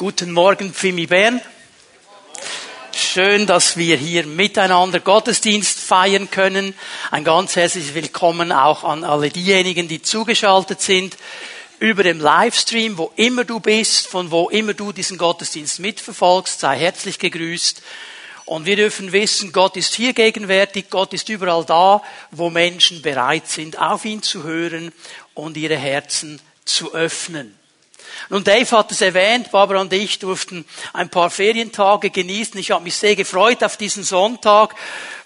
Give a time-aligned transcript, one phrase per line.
[0.00, 1.42] Guten Morgen, Pfimi Bern.
[2.90, 6.74] Schön, dass wir hier miteinander Gottesdienst feiern können.
[7.10, 11.18] Ein ganz herzliches Willkommen auch an alle diejenigen, die zugeschaltet sind
[11.80, 16.78] über dem Livestream, wo immer du bist, von wo immer du diesen Gottesdienst mitverfolgst, sei
[16.78, 17.82] herzlich gegrüßt.
[18.46, 23.48] Und wir dürfen wissen, Gott ist hier gegenwärtig, Gott ist überall da, wo Menschen bereit
[23.48, 24.92] sind, auf ihn zu hören
[25.34, 27.59] und ihre Herzen zu öffnen.
[28.28, 32.58] Nun, Dave hat es erwähnt, Barbara und ich durften ein paar Ferientage genießen.
[32.58, 34.74] Ich habe mich sehr gefreut auf diesen Sonntag.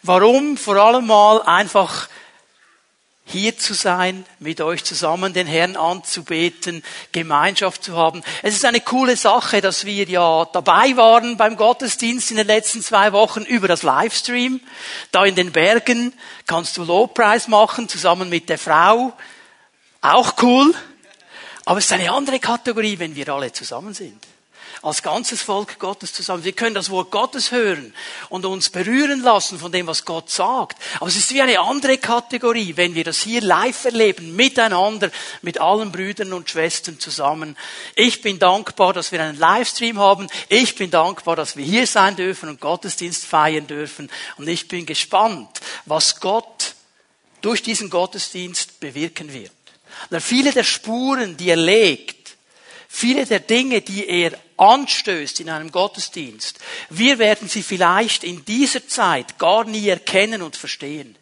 [0.02, 0.56] Warum?
[0.56, 2.08] Vor allem mal einfach
[3.26, 8.22] hier zu sein, mit euch zusammen den Herrn anzubeten, Gemeinschaft zu haben.
[8.42, 12.82] Es ist eine coole Sache, dass wir ja dabei waren beim Gottesdienst in den letzten
[12.82, 14.60] zwei Wochen über das Livestream.
[15.10, 16.12] Da in den Bergen
[16.46, 19.14] kannst du Lobpreis machen, zusammen mit der Frau.
[20.02, 20.74] Auch cool.
[21.64, 24.26] Aber es ist eine andere Kategorie, wenn wir alle zusammen sind.
[24.82, 26.44] Als ganzes Volk Gottes zusammen.
[26.44, 27.94] Wir können das Wort Gottes hören
[28.28, 30.76] und uns berühren lassen von dem, was Gott sagt.
[30.96, 35.58] Aber es ist wie eine andere Kategorie, wenn wir das hier live erleben, miteinander, mit
[35.58, 37.56] allen Brüdern und Schwestern zusammen.
[37.94, 40.28] Ich bin dankbar, dass wir einen Livestream haben.
[40.50, 44.10] Ich bin dankbar, dass wir hier sein dürfen und Gottesdienst feiern dürfen.
[44.36, 46.74] Und ich bin gespannt, was Gott
[47.40, 49.63] durch diesen Gottesdienst bewirken wird.
[50.10, 52.36] Und viele der Spuren, die er legt,
[52.88, 56.58] viele der Dinge, die er anstößt in einem Gottesdienst,
[56.90, 61.16] wir werden sie vielleicht in dieser Zeit gar nie erkennen und verstehen.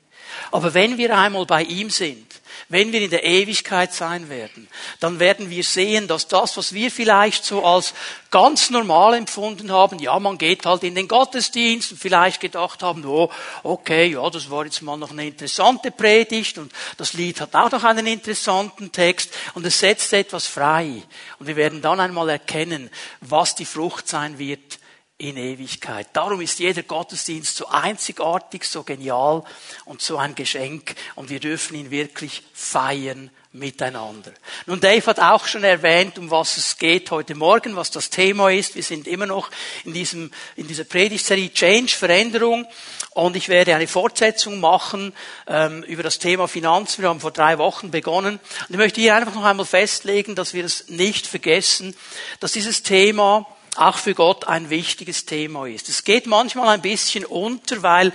[0.50, 2.26] Aber wenn wir einmal bei ihm sind,
[2.68, 4.68] wenn wir in der Ewigkeit sein werden,
[5.00, 7.94] dann werden wir sehen, dass das, was wir vielleicht so als
[8.30, 13.04] ganz normal empfunden haben, ja, man geht halt in den Gottesdienst und vielleicht gedacht haben,
[13.04, 13.30] oh,
[13.62, 17.70] okay, ja, das war jetzt mal noch eine interessante Predigt und das Lied hat auch
[17.70, 21.02] noch einen interessanten Text und es setzt etwas frei.
[21.38, 24.78] Und wir werden dann einmal erkennen, was die Frucht sein wird
[25.22, 26.08] in Ewigkeit.
[26.14, 29.44] Darum ist jeder Gottesdienst so einzigartig, so genial
[29.84, 34.32] und so ein Geschenk und wir dürfen ihn wirklich feiern miteinander.
[34.66, 38.50] Nun, Dave hat auch schon erwähnt, um was es geht heute Morgen, was das Thema
[38.50, 38.74] ist.
[38.74, 39.48] Wir sind immer noch
[39.84, 42.66] in diesem, in dieser Predigtserie Change, Veränderung.
[43.10, 45.12] Und ich werde eine Fortsetzung machen
[45.46, 47.02] ähm, über das Thema Finanzen.
[47.02, 48.40] Wir haben vor drei Wochen begonnen.
[48.40, 51.94] Und ich möchte hier einfach noch einmal festlegen, dass wir es nicht vergessen,
[52.40, 53.46] dass dieses Thema
[53.76, 55.88] auch für Gott ein wichtiges Thema ist.
[55.88, 58.12] Es geht manchmal ein bisschen unter, weil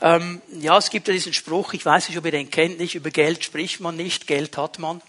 [0.00, 2.94] ähm, ja, es gibt ja diesen Spruch, ich weiß nicht, ob ihr den kennt, nicht
[2.94, 5.00] über Geld spricht man nicht, Geld hat man.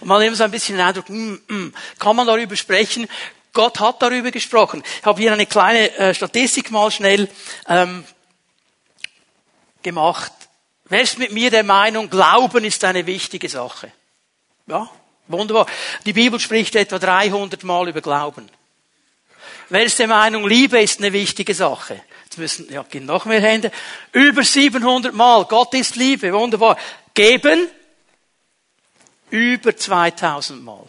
[0.00, 3.06] Und man hat immer so ein bisschen den Eindruck, mm, mm, kann man darüber sprechen?
[3.52, 4.82] Gott hat darüber gesprochen.
[5.00, 7.28] Ich habe hier eine kleine äh, Statistik mal schnell
[7.68, 8.04] ähm,
[9.82, 10.32] gemacht.
[10.84, 13.92] Wer ist mit mir der Meinung, Glauben ist eine wichtige Sache?
[14.66, 14.88] Ja,
[15.28, 15.66] wunderbar.
[16.04, 18.48] Die Bibel spricht etwa 300 Mal über Glauben.
[19.70, 22.02] Wer ist der Meinung, Liebe ist eine wichtige Sache?
[22.24, 23.70] Jetzt müssen, ja, gehen noch mehr Hände.
[24.12, 25.44] Über 700 Mal.
[25.44, 26.32] Gott ist Liebe.
[26.32, 26.76] Wunderbar.
[27.14, 27.68] Geben?
[29.30, 30.84] Über 2000 Mal.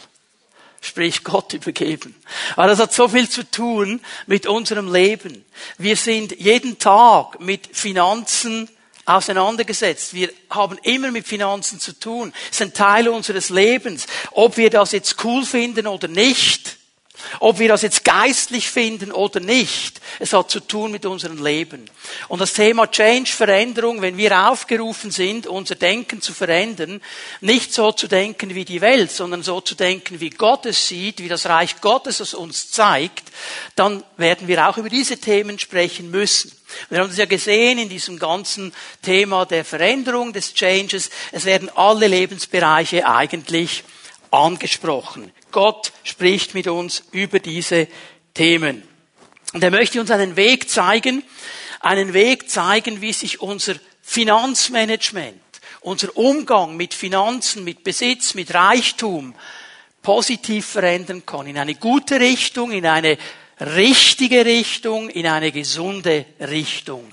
[0.81, 2.15] Sprich Gott übergeben.
[2.55, 5.45] Aber das hat so viel zu tun mit unserem Leben.
[5.77, 8.67] Wir sind jeden Tag mit Finanzen
[9.05, 10.15] auseinandergesetzt.
[10.15, 12.33] Wir haben immer mit Finanzen zu tun.
[12.49, 14.07] Es sind Teile unseres Lebens.
[14.31, 16.80] Ob wir das jetzt cool finden oder nicht,
[17.39, 21.89] ob wir das jetzt geistlich finden oder nicht, es hat zu tun mit unserem Leben.
[22.27, 27.01] Und das Thema Change, Veränderung, wenn wir aufgerufen sind, unser Denken zu verändern,
[27.39, 31.19] nicht so zu denken wie die Welt, sondern so zu denken, wie Gott es sieht,
[31.19, 33.31] wie das Reich Gottes es uns zeigt,
[33.75, 36.51] dann werden wir auch über diese Themen sprechen müssen.
[36.89, 41.09] Wir haben es ja gesehen in diesem ganzen Thema der Veränderung, des Changes.
[41.31, 43.83] Es werden alle Lebensbereiche eigentlich
[44.31, 45.31] angesprochen.
[45.51, 47.88] Gott spricht mit uns über diese
[48.34, 48.84] Themen.
[49.53, 51.23] Und er möchte uns einen Weg zeigen,
[51.79, 55.41] einen Weg zeigen, wie sich unser Finanzmanagement,
[55.81, 59.35] unser Umgang mit Finanzen, mit Besitz, mit Reichtum
[60.01, 61.47] positiv verändern kann.
[61.47, 63.17] In eine gute Richtung, in eine
[63.59, 67.11] richtige Richtung, in eine gesunde Richtung.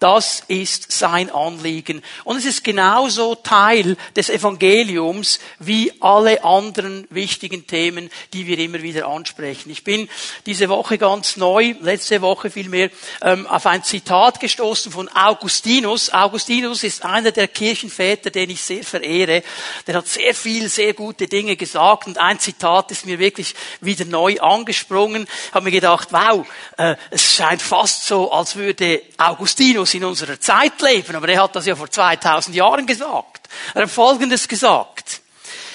[0.00, 2.02] Das ist sein Anliegen.
[2.24, 8.80] Und es ist genauso Teil des Evangeliums wie alle anderen wichtigen Themen, die wir immer
[8.80, 9.68] wieder ansprechen.
[9.68, 10.08] Ich bin
[10.46, 12.88] diese Woche ganz neu, letzte Woche vielmehr,
[13.20, 16.08] ähm, auf ein Zitat gestoßen von Augustinus.
[16.10, 19.42] Augustinus ist einer der Kirchenväter, den ich sehr verehre.
[19.86, 24.06] Der hat sehr viel, sehr gute Dinge gesagt und ein Zitat ist mir wirklich wieder
[24.06, 25.28] neu angesprungen.
[25.48, 26.46] Ich habe mir gedacht, wow,
[26.78, 31.42] äh, es scheint fast so, als würde Augustinus muss in unserer Zeit leben, aber er
[31.42, 33.48] hat das ja vor 2000 Jahren gesagt.
[33.74, 35.20] Er hat Folgendes gesagt.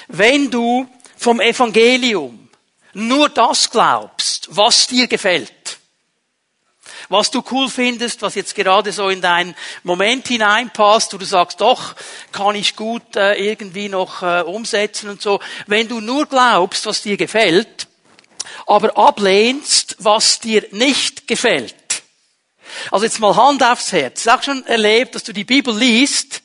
[0.07, 2.50] Wenn du vom Evangelium
[2.94, 5.79] nur das glaubst, was dir gefällt,
[7.09, 9.53] was du cool findest, was jetzt gerade so in deinen
[9.83, 11.94] Moment hineinpasst, wo du sagst, doch,
[12.31, 15.39] kann ich gut äh, irgendwie noch äh, umsetzen und so.
[15.67, 17.88] Wenn du nur glaubst, was dir gefällt,
[18.65, 21.75] aber ablehnst, was dir nicht gefällt.
[22.91, 24.25] Also jetzt mal Hand aufs Herz.
[24.25, 26.41] Ich habe schon erlebt, dass du die Bibel liest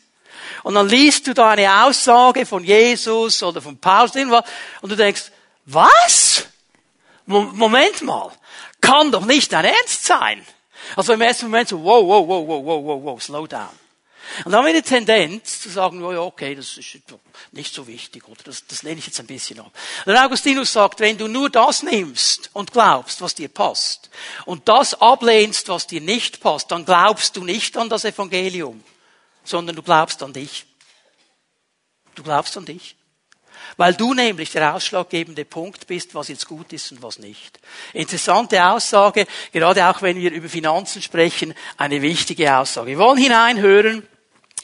[0.63, 5.31] und dann liest du da eine Aussage von Jesus oder von Paulus und du denkst,
[5.67, 6.47] was?
[7.27, 8.31] Moment mal.
[8.81, 10.45] Kann doch nicht dein Ernst sein.
[10.97, 13.69] Also im ersten Moment so, wow, wow, wow, wow, wow, wow, slow down.
[14.45, 16.99] Und dann haben wir eine Tendenz zu sagen, oh ja, okay, das ist
[17.53, 19.73] nicht so wichtig, oder das, das lehne ich jetzt ein bisschen ab.
[20.07, 24.11] Und Augustinus sagt, wenn du nur das nimmst und glaubst, was dir passt,
[24.47, 28.83] und das ablehnst, was dir nicht passt, dann glaubst du nicht an das Evangelium,
[29.45, 30.67] sondern du glaubst an dich.
[32.15, 32.97] Du glaubst an dich.
[33.77, 37.61] Weil du nämlich der ausschlaggebende Punkt bist, was jetzt gut ist und was nicht.
[37.93, 42.89] Interessante Aussage, gerade auch wenn wir über Finanzen sprechen, eine wichtige Aussage.
[42.89, 44.07] Wir wollen hineinhören,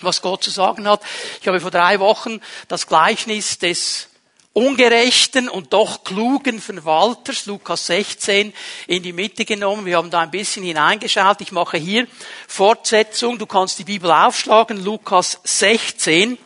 [0.01, 1.01] was Gott zu sagen hat.
[1.41, 4.09] Ich habe vor drei Wochen das Gleichnis des
[4.53, 8.55] ungerechten und doch klugen Verwalters, Lukas 16,
[8.87, 9.85] in die Mitte genommen.
[9.85, 11.43] Wir haben da ein bisschen hineingeschaut.
[11.43, 12.07] Ich mache hier
[12.49, 13.39] Fortsetzung.
[13.39, 16.39] Du kannst die Bibel aufschlagen, Lukas 16.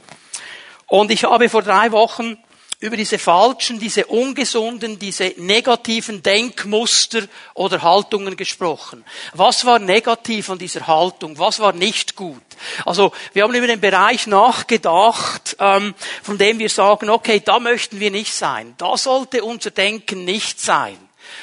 [0.89, 2.37] Und ich habe vor drei Wochen
[2.81, 9.05] über diese falschen, diese ungesunden, diese negativen Denkmuster oder Haltungen gesprochen.
[9.35, 11.39] Was war negativ an dieser Haltung?
[11.39, 12.43] Was war nicht gut?
[12.87, 18.01] Also wir haben über den Bereich nachgedacht, ähm, von dem wir sagen, okay, da möchten
[18.01, 18.75] wir nicht sein.
[18.79, 20.97] Da sollte unser Denken nicht sein.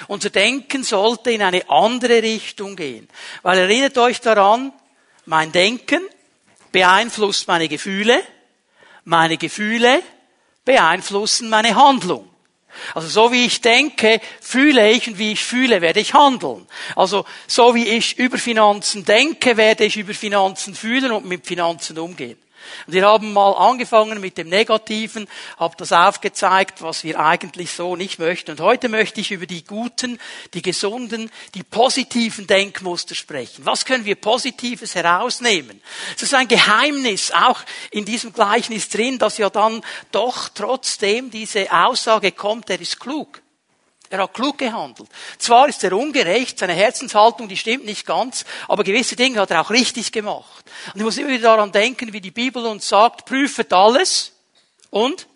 [0.08, 3.08] Unser Denken sollte in eine andere Richtung gehen.
[3.44, 4.74] Weil erinnert euch daran,
[5.26, 6.02] mein Denken
[6.72, 8.24] beeinflusst meine Gefühle,
[9.06, 10.02] meine Gefühle
[10.68, 12.30] beeinflussen meine Handlung.
[12.94, 16.68] Also so wie ich denke, fühle ich und wie ich fühle, werde ich handeln.
[16.96, 21.98] Also so wie ich über Finanzen denke, werde ich über Finanzen fühlen und mit Finanzen
[21.98, 22.38] umgehen.
[22.88, 25.28] Wir haben mal angefangen mit dem Negativen,
[25.58, 28.52] habe das aufgezeigt, was wir eigentlich so nicht möchten.
[28.52, 30.20] Und heute möchte ich über die guten,
[30.54, 33.66] die gesunden, die positiven Denkmuster sprechen.
[33.66, 35.82] Was können wir Positives herausnehmen?
[36.16, 37.60] Es ist ein Geheimnis auch
[37.92, 39.82] in diesem Gleichnis drin, dass ja dann
[40.12, 43.42] doch trotzdem diese Aussage kommt, er ist klug.
[44.10, 45.10] Er hat klug gehandelt.
[45.38, 49.62] Zwar ist er ungerecht, seine Herzenshaltung, die stimmt nicht ganz, aber gewisse Dinge hat er
[49.62, 50.64] auch richtig gemacht.
[50.94, 54.32] Und ich muss immer wieder daran denken, wie die Bibel uns sagt, prüfet alles
[54.90, 55.28] und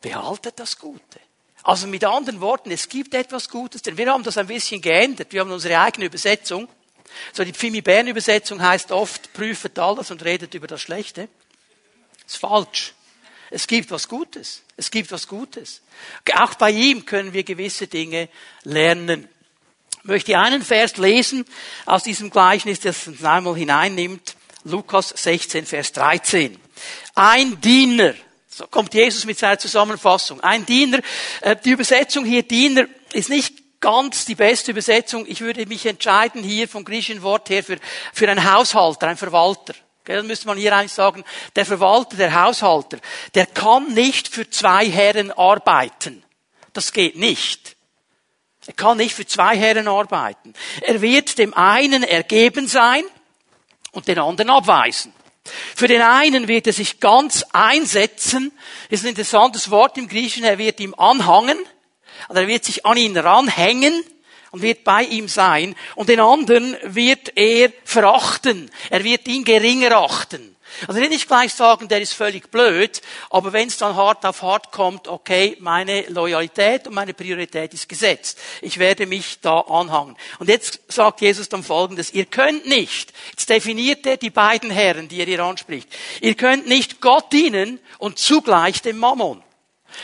[0.00, 1.20] behaltet das Gute.
[1.62, 5.32] Also mit anderen Worten, es gibt etwas Gutes, denn wir haben das ein bisschen geändert.
[5.32, 6.68] Wir haben unsere eigene Übersetzung.
[7.32, 11.28] So die Pfimi Bern Übersetzung heißt oft, prüfet alles und redet über das Schlechte.
[12.24, 12.94] Das ist falsch.
[13.50, 14.62] Es gibt was Gutes.
[14.76, 15.80] Es gibt was Gutes.
[16.34, 18.28] Auch bei ihm können wir gewisse Dinge
[18.64, 19.28] lernen.
[20.02, 21.44] Ich möchte einen Vers lesen
[21.86, 24.36] aus diesem Gleichnis, das uns einmal hineinnimmt.
[24.64, 26.58] Lukas 16, Vers 13.
[27.14, 28.14] Ein Diener,
[28.48, 30.40] so kommt Jesus mit seiner Zusammenfassung.
[30.40, 31.00] Ein Diener,
[31.40, 35.24] äh, die Übersetzung hier Diener ist nicht ganz die beste Übersetzung.
[35.26, 37.78] Ich würde mich entscheiden hier vom griechischen Wort her für,
[38.12, 39.74] für einen Haushalter, einen Verwalter.
[40.16, 41.24] Dann müsste man hier eigentlich sagen,
[41.54, 42.98] der Verwalter, der Haushalter,
[43.34, 46.24] der kann nicht für zwei Herren arbeiten.
[46.72, 47.76] Das geht nicht.
[48.66, 50.54] Er kann nicht für zwei Herren arbeiten.
[50.82, 53.02] Er wird dem einen ergeben sein
[53.92, 55.12] und den anderen abweisen.
[55.74, 58.52] Für den einen wird er sich ganz einsetzen.
[58.90, 60.44] Das ist ein interessantes Wort im Griechischen.
[60.44, 61.58] Er wird ihm anhangen.
[62.28, 64.04] Also er wird sich an ihn ranhängen
[64.50, 68.70] und wird bei ihm sein und den anderen wird er verachten.
[68.90, 70.56] Er wird ihn geringer achten.
[70.86, 73.00] Also nicht gleich sagen, der ist völlig blöd,
[73.30, 77.88] aber wenn es dann hart auf hart kommt, okay, meine Loyalität und meine Priorität ist
[77.88, 78.38] gesetzt.
[78.60, 80.16] Ich werde mich da anhangen.
[80.38, 85.08] Und jetzt sagt Jesus dann folgendes, ihr könnt nicht, jetzt definiert er die beiden Herren,
[85.08, 85.88] die er hier anspricht,
[86.20, 89.42] ihr könnt nicht Gott dienen und zugleich dem Mammon.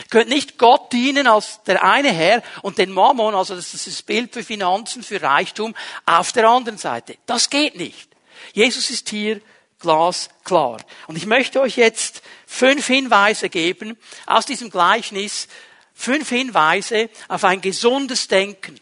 [0.00, 3.86] Ihr könnt nicht Gott dienen als der eine Herr und den Mammon, also das ist
[3.86, 5.74] das Bild für Finanzen, für Reichtum,
[6.06, 7.16] auf der anderen Seite.
[7.26, 8.08] Das geht nicht.
[8.52, 9.40] Jesus ist hier
[9.78, 10.78] glasklar.
[11.06, 13.96] Und ich möchte euch jetzt fünf Hinweise geben
[14.26, 15.48] aus diesem Gleichnis,
[15.94, 18.80] fünf Hinweise auf ein gesundes Denken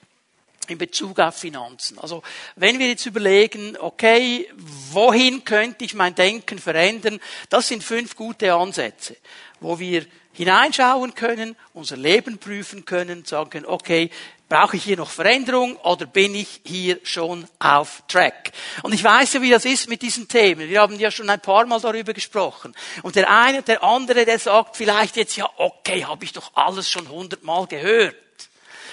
[0.69, 1.99] in Bezug auf Finanzen.
[1.99, 2.23] Also
[2.57, 4.49] wenn wir jetzt überlegen, okay,
[4.91, 9.17] wohin könnte ich mein Denken verändern, das sind fünf gute Ansätze,
[9.61, 14.11] wo wir hineinschauen können, unser Leben prüfen können, sagen können, okay,
[14.49, 18.53] brauche ich hier noch Veränderung oder bin ich hier schon auf Track?
[18.83, 20.69] Und ich weiß ja, wie das ist mit diesen Themen.
[20.69, 22.75] Wir haben ja schon ein paar Mal darüber gesprochen.
[23.03, 26.53] Und der eine und der andere, der sagt vielleicht jetzt, ja, okay, habe ich doch
[26.55, 28.17] alles schon hundertmal gehört.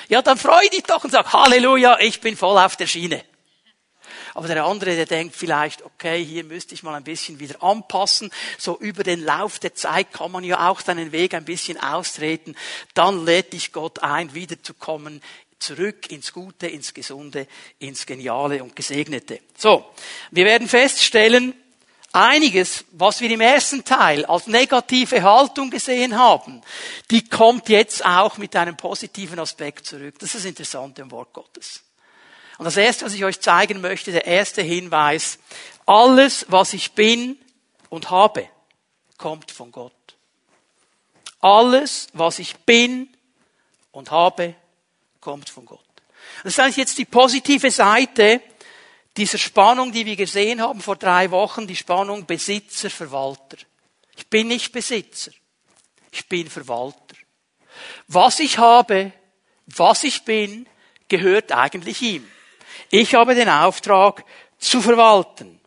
[0.07, 3.23] Ja, dann freu dich doch und sag, Halleluja, ich bin voll auf der Schiene.
[4.33, 8.31] Aber der andere, der denkt vielleicht, okay, hier müsste ich mal ein bisschen wieder anpassen.
[8.57, 12.55] So über den Lauf der Zeit kann man ja auch seinen Weg ein bisschen austreten.
[12.93, 15.21] Dann lädt dich Gott ein, wiederzukommen
[15.59, 17.47] zurück ins Gute, ins Gesunde,
[17.79, 19.41] ins Geniale und Gesegnete.
[19.57, 19.85] So,
[20.31, 21.53] wir werden feststellen,
[22.11, 26.61] einiges, was wir im ersten Teil als negative Haltung gesehen haben,
[27.11, 30.15] die kommt jetzt auch mit einem positiven Aspekt zurück.
[30.19, 31.83] Das ist das Interessante im Wort Gottes.
[32.59, 35.39] Und das erste, was ich euch zeigen möchte, der erste Hinweis,
[35.85, 37.39] alles, was ich bin
[37.87, 38.49] und habe,
[39.17, 39.93] kommt von Gott.
[41.39, 43.07] Alles, was ich bin
[43.91, 44.55] und habe,
[45.21, 45.79] kommt von Gott.
[46.43, 48.41] Das ist eigentlich jetzt die positive Seite
[49.15, 53.57] dieser Spannung, die wir gesehen haben vor drei Wochen, die Spannung Besitzer, Verwalter.
[54.17, 55.31] Ich bin nicht Besitzer,
[56.11, 57.15] ich bin Verwalter.
[58.09, 59.13] Was ich habe,
[59.65, 60.67] was ich bin,
[61.07, 62.29] gehört eigentlich ihm.
[62.89, 64.23] Ich habe den Auftrag
[64.57, 65.59] zu verwalten.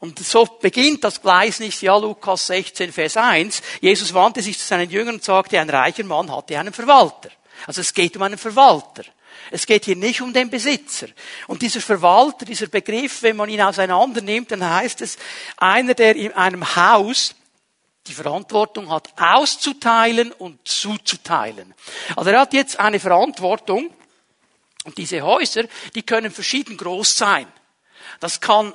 [0.00, 3.62] Und so beginnt das Gleichnis, ja, Lukas 16, Vers 1.
[3.82, 7.28] Jesus wandte sich zu seinen Jüngern und sagte, ein reicher Mann hatte einen Verwalter.
[7.66, 9.04] Also es geht um einen Verwalter.
[9.50, 11.08] Es geht hier nicht um den Besitzer.
[11.48, 15.18] Und dieser Verwalter, dieser Begriff, wenn man ihn auseinander nimmt, dann heißt es,
[15.58, 17.34] einer, der in einem Haus
[18.06, 21.74] die Verantwortung hat, auszuteilen und zuzuteilen.
[22.16, 23.90] Also er hat jetzt eine Verantwortung,
[24.84, 27.46] und diese Häuser, die können verschieden groß sein.
[28.18, 28.72] Das kann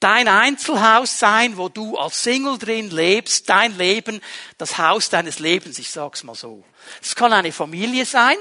[0.00, 4.20] dein Einzelhaus sein, wo du als Single drin lebst, dein Leben,
[4.58, 6.64] das Haus deines Lebens, ich sag's mal so.
[7.00, 8.36] Es kann eine Familie sein,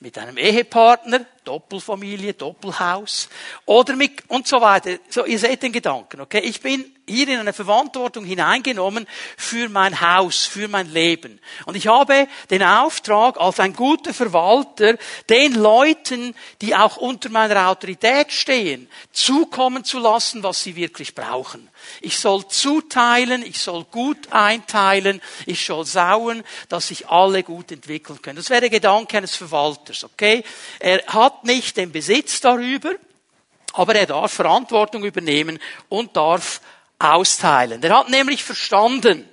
[0.00, 3.28] mit einem Ehepartner, Doppelfamilie, Doppelhaus,
[3.66, 4.98] oder mit, und so weiter.
[5.10, 6.40] So, ihr seht den Gedanken, okay?
[6.40, 11.40] Ich bin hier in eine Verantwortung hineingenommen für mein Haus, für mein Leben.
[11.66, 14.96] Und ich habe den Auftrag, als ein guter Verwalter,
[15.28, 21.68] den Leuten, die auch unter meiner Autorität stehen, zukommen zu lassen, was sie wirklich brauchen.
[22.00, 28.20] Ich soll zuteilen, ich soll gut einteilen, ich soll sauen, dass sich alle gut entwickeln
[28.22, 28.36] können.
[28.36, 30.44] Das wäre der Gedanke eines Verwalters, okay?
[30.78, 32.94] Er hat nicht den Besitz darüber,
[33.72, 36.60] aber er darf Verantwortung übernehmen und darf
[37.00, 37.82] austeilen.
[37.82, 39.28] Er hat nämlich verstanden,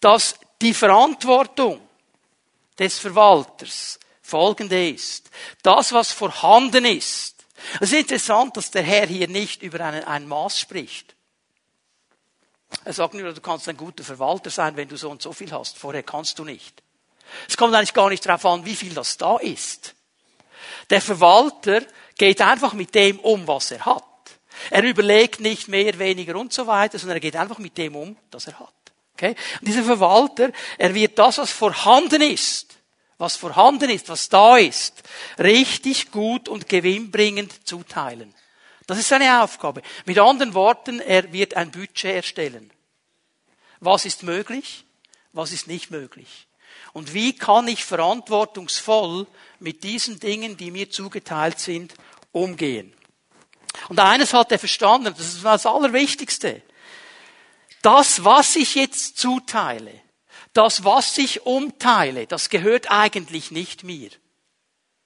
[0.00, 1.80] dass die Verantwortung
[2.78, 5.30] des Verwalters folgende ist.
[5.62, 7.36] Das, was vorhanden ist.
[7.80, 11.14] Es ist interessant, dass der Herr hier nicht über einen, ein Maß spricht.
[12.84, 15.50] Er sagt nur, du kannst ein guter Verwalter sein, wenn du so und so viel
[15.50, 15.76] hast.
[15.76, 16.82] Vorher kannst du nicht.
[17.48, 19.94] Es kommt eigentlich gar nicht darauf an, wie viel das da ist.
[20.88, 21.82] Der Verwalter
[22.16, 24.04] geht einfach mit dem um, was er hat.
[24.70, 28.16] Er überlegt nicht mehr, weniger und so weiter, sondern er geht einfach mit dem um,
[28.30, 28.74] das er hat.
[29.14, 29.34] Okay?
[29.60, 32.76] Und dieser Verwalter, er wird das, was vorhanden ist,
[33.18, 35.02] was vorhanden ist, was da ist,
[35.38, 38.34] richtig gut und gewinnbringend zuteilen.
[38.86, 39.82] Das ist seine Aufgabe.
[40.04, 42.72] Mit anderen Worten, er wird ein Budget erstellen.
[43.78, 44.84] Was ist möglich?
[45.32, 46.48] Was ist nicht möglich?
[46.92, 49.26] Und wie kann ich verantwortungsvoll
[49.60, 51.94] mit diesen Dingen, die mir zugeteilt sind,
[52.32, 52.92] umgehen?
[53.88, 56.62] Und eines hat er verstanden, das ist das Allerwichtigste.
[57.82, 59.92] Das, was ich jetzt zuteile,
[60.52, 64.10] das, was ich umteile, das gehört eigentlich nicht mir.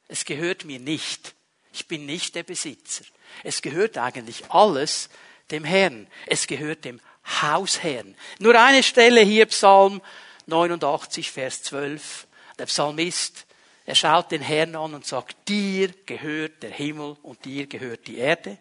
[0.09, 1.35] Es gehört mir nicht.
[1.73, 3.05] Ich bin nicht der Besitzer.
[3.43, 5.09] Es gehört eigentlich alles
[5.51, 6.07] dem Herrn.
[6.27, 7.01] Es gehört dem
[7.43, 8.17] Hausherrn.
[8.39, 10.01] Nur eine Stelle hier, Psalm
[10.47, 12.27] 89, Vers 12.
[12.59, 13.44] Der Psalmist,
[13.87, 18.19] er schaut den Herrn an und sagt, dir gehört der Himmel und dir gehört die
[18.19, 18.59] Erde,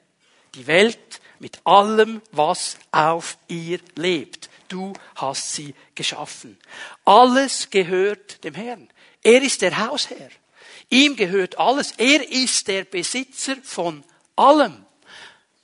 [0.56, 4.50] die Welt mit allem, was auf ihr lebt.
[4.68, 6.58] Du hast sie geschaffen.
[7.06, 8.89] Alles gehört dem Herrn.
[9.24, 10.30] Er ist der Hausherr.
[10.89, 11.94] Ihm gehört alles.
[11.98, 14.03] Er ist der Besitzer von
[14.36, 14.83] allem.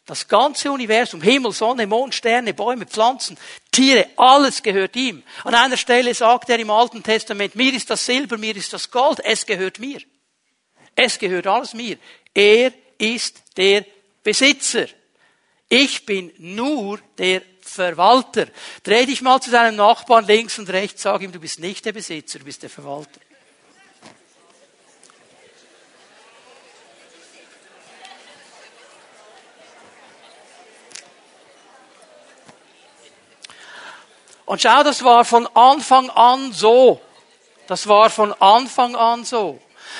[0.09, 3.37] Das ganze Universum, Himmel, Sonne, Mond, Sterne, Bäume, Pflanzen,
[3.71, 5.21] Tiere, alles gehört ihm.
[5.43, 8.89] An einer Stelle sagt er im Alten Testament, mir ist das Silber, mir ist das
[8.89, 9.99] Gold, es gehört mir.
[10.95, 11.99] Es gehört alles mir.
[12.33, 13.85] Er ist der
[14.23, 14.87] Besitzer.
[15.69, 18.47] Ich bin nur der Verwalter.
[18.81, 21.93] Dreh dich mal zu deinem Nachbarn links und rechts, sag ihm, du bist nicht der
[21.93, 23.19] Besitzer, du bist der Verwalter.
[34.49, 36.99] Und schau, das war von Anfang an so.
[37.67, 39.59] Das war von Anfang an so.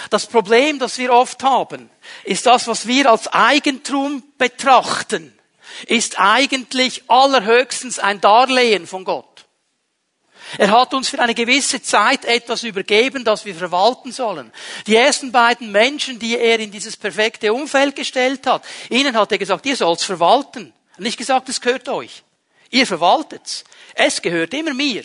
[0.09, 1.91] Das Problem, das wir oft haben,
[2.23, 5.37] ist das, was wir als Eigentum betrachten,
[5.85, 9.45] ist eigentlich allerhöchstens ein Darlehen von Gott.
[10.57, 14.51] Er hat uns für eine gewisse Zeit etwas übergeben, das wir verwalten sollen.
[14.87, 19.37] Die ersten beiden Menschen, die er in dieses perfekte Umfeld gestellt hat, ihnen hat er
[19.37, 20.73] gesagt, ihr sollt's verwalten.
[20.97, 22.23] Nicht gesagt, es gehört euch.
[22.71, 23.63] Ihr verwaltet's.
[23.99, 25.03] Es gehört immer mir.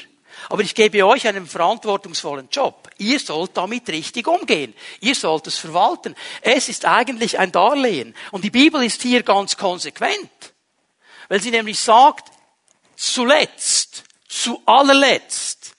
[0.49, 2.89] Aber ich gebe euch einen verantwortungsvollen Job.
[2.99, 4.73] Ihr sollt damit richtig umgehen.
[5.01, 6.15] Ihr sollt es verwalten.
[6.43, 8.15] Es ist eigentlich ein Darlehen.
[8.31, 10.31] Und die Bibel ist hier ganz konsequent.
[11.29, 12.31] Weil sie nämlich sagt,
[12.95, 15.75] zuletzt, zu allerletzt,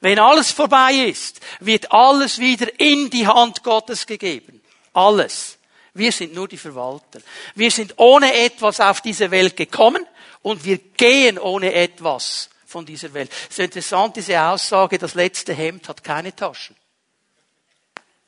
[0.00, 4.60] wenn alles vorbei ist, wird alles wieder in die Hand Gottes gegeben.
[4.92, 5.56] Alles.
[5.94, 7.20] Wir sind nur die Verwalter.
[7.54, 10.04] Wir sind ohne etwas auf diese Welt gekommen
[10.42, 13.30] und wir gehen ohne etwas von dieser Welt.
[13.44, 16.76] Es ist interessant, diese Aussage, das letzte Hemd hat keine Taschen.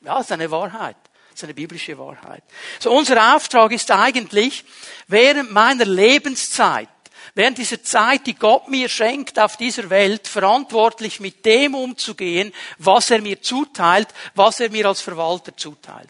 [0.00, 0.96] Ja, das ist eine Wahrheit.
[1.28, 2.42] Das ist eine biblische Wahrheit.
[2.78, 4.64] So, unser Auftrag ist eigentlich,
[5.08, 6.88] während meiner Lebenszeit,
[7.34, 13.10] während dieser Zeit, die Gott mir schenkt auf dieser Welt, verantwortlich mit dem umzugehen, was
[13.10, 16.08] er mir zuteilt, was er mir als Verwalter zuteilt.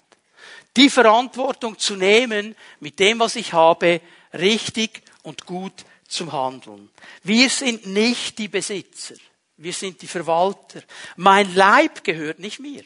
[0.77, 4.01] Die Verantwortung zu nehmen, mit dem, was ich habe,
[4.33, 6.91] richtig und gut zum Handeln.
[7.23, 9.15] Wir sind nicht die Besitzer.
[9.57, 10.83] Wir sind die Verwalter.
[11.17, 12.83] Mein Leib gehört nicht mir.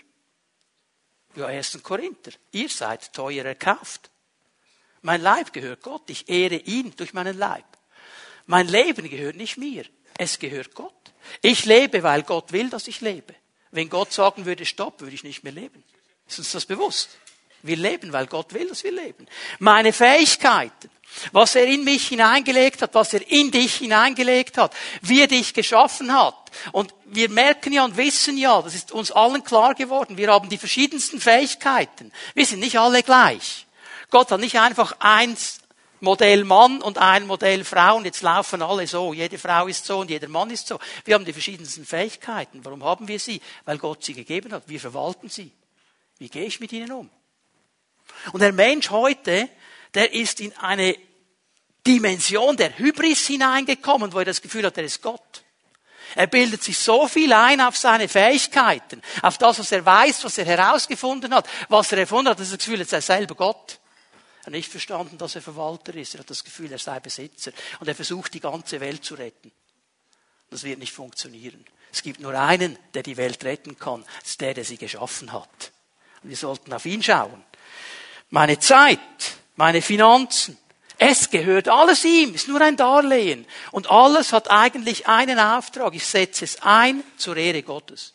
[1.37, 1.83] Ja, 1.
[1.83, 2.33] Korinther.
[2.53, 4.11] Ihr seid teuer erkauft.
[5.03, 6.09] Mein Leib gehört Gott.
[6.09, 7.65] Ich ehre ihn durch meinen Leib.
[8.47, 9.85] Mein Leben gehört nicht mir.
[10.17, 10.93] Es gehört Gott.
[11.43, 13.35] Ich lebe, weil Gott will, dass ich lebe.
[13.71, 15.83] Wenn Gott sagen würde, stopp, würde ich nicht mehr leben.
[16.29, 17.11] Ist uns das bewusst?
[17.63, 19.27] Wir leben, weil Gott will, dass wir leben.
[19.59, 20.91] Meine Fähigkeiten,
[21.33, 25.55] was er in mich hineingelegt hat, was er in dich hineingelegt hat, wie er dich
[25.55, 26.35] geschaffen hat.
[26.73, 30.49] Und wir merken ja und wissen ja, das ist uns allen klar geworden, wir haben
[30.49, 32.13] die verschiedensten Fähigkeiten.
[32.35, 33.67] Wir sind nicht alle gleich.
[34.11, 35.61] Gott hat nicht einfach eins
[36.01, 39.13] Modell Mann und ein Modell Frau und jetzt laufen alle so.
[39.15, 40.79] Jede Frau ist so und jeder Mann ist so.
[41.05, 42.65] Wir haben die verschiedensten Fähigkeiten.
[42.65, 43.41] Warum haben wir sie?
[43.65, 44.65] Weil Gott sie gegeben hat.
[44.67, 45.51] Wir verwalten sie.
[46.19, 47.11] Wie gehe ich mit ihnen um?
[48.33, 49.49] Und der Mensch heute
[49.95, 50.97] der ist in eine
[51.87, 55.45] Dimension der Hybris hineingekommen, wo er das Gefühl hat, er ist Gott.
[56.17, 60.39] Er bildet sich so viel ein auf seine Fähigkeiten, auf das, was er weiß, was
[60.39, 63.81] er herausgefunden hat, was er erfunden hat, dass er das Gefühl er sei selber Gott.
[64.43, 66.15] Er hat nicht verstanden, dass er Verwalter ist.
[66.15, 67.51] Er hat das Gefühl, er sei Besitzer.
[67.81, 69.51] Und er versucht, die ganze Welt zu retten.
[70.51, 71.65] Das wird nicht funktionieren.
[71.91, 74.05] Es gibt nur einen, der die Welt retten kann.
[74.21, 75.73] Das ist der, der sie geschaffen hat.
[76.23, 77.43] Und wir sollten auf ihn schauen.
[78.29, 78.99] Meine Zeit,
[79.57, 80.59] meine Finanzen.
[80.99, 83.47] Es gehört alles ihm, ist nur ein Darlehen.
[83.73, 85.95] Und alles hat eigentlich einen Auftrag.
[85.95, 88.15] Ich setze es ein zur Ehre Gottes.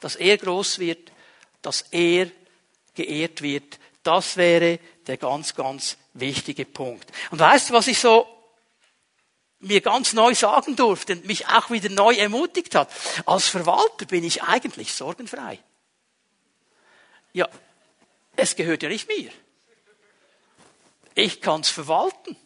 [0.00, 1.12] Dass er groß wird,
[1.62, 2.30] dass er
[2.94, 3.78] geehrt wird.
[4.02, 7.10] Das wäre der ganz, ganz wichtige Punkt.
[7.30, 8.26] Und weißt du, was ich so
[9.60, 12.90] mir ganz neu sagen durfte und mich auch wieder neu ermutigt hat?
[13.26, 15.58] Als Verwalter bin ich eigentlich sorgenfrei.
[17.32, 17.48] Ja,
[18.36, 19.30] es gehört ja nicht mir.
[21.14, 22.36] Ich kann es verwalten.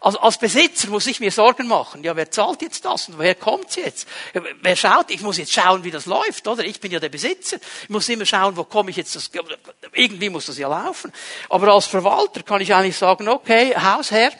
[0.00, 2.04] Also als Besitzer muss ich mir Sorgen machen.
[2.04, 4.06] Ja, wer zahlt jetzt das und woher kommt's jetzt?
[4.62, 5.10] Wer schaut?
[5.10, 6.64] Ich muss jetzt schauen, wie das läuft, oder?
[6.64, 7.56] Ich bin ja der Besitzer.
[7.82, 9.30] Ich muss immer schauen, wo komme ich jetzt das,
[9.92, 11.12] irgendwie muss das ja laufen.
[11.48, 14.32] Aber als Verwalter kann ich eigentlich sagen, okay, Hausherr,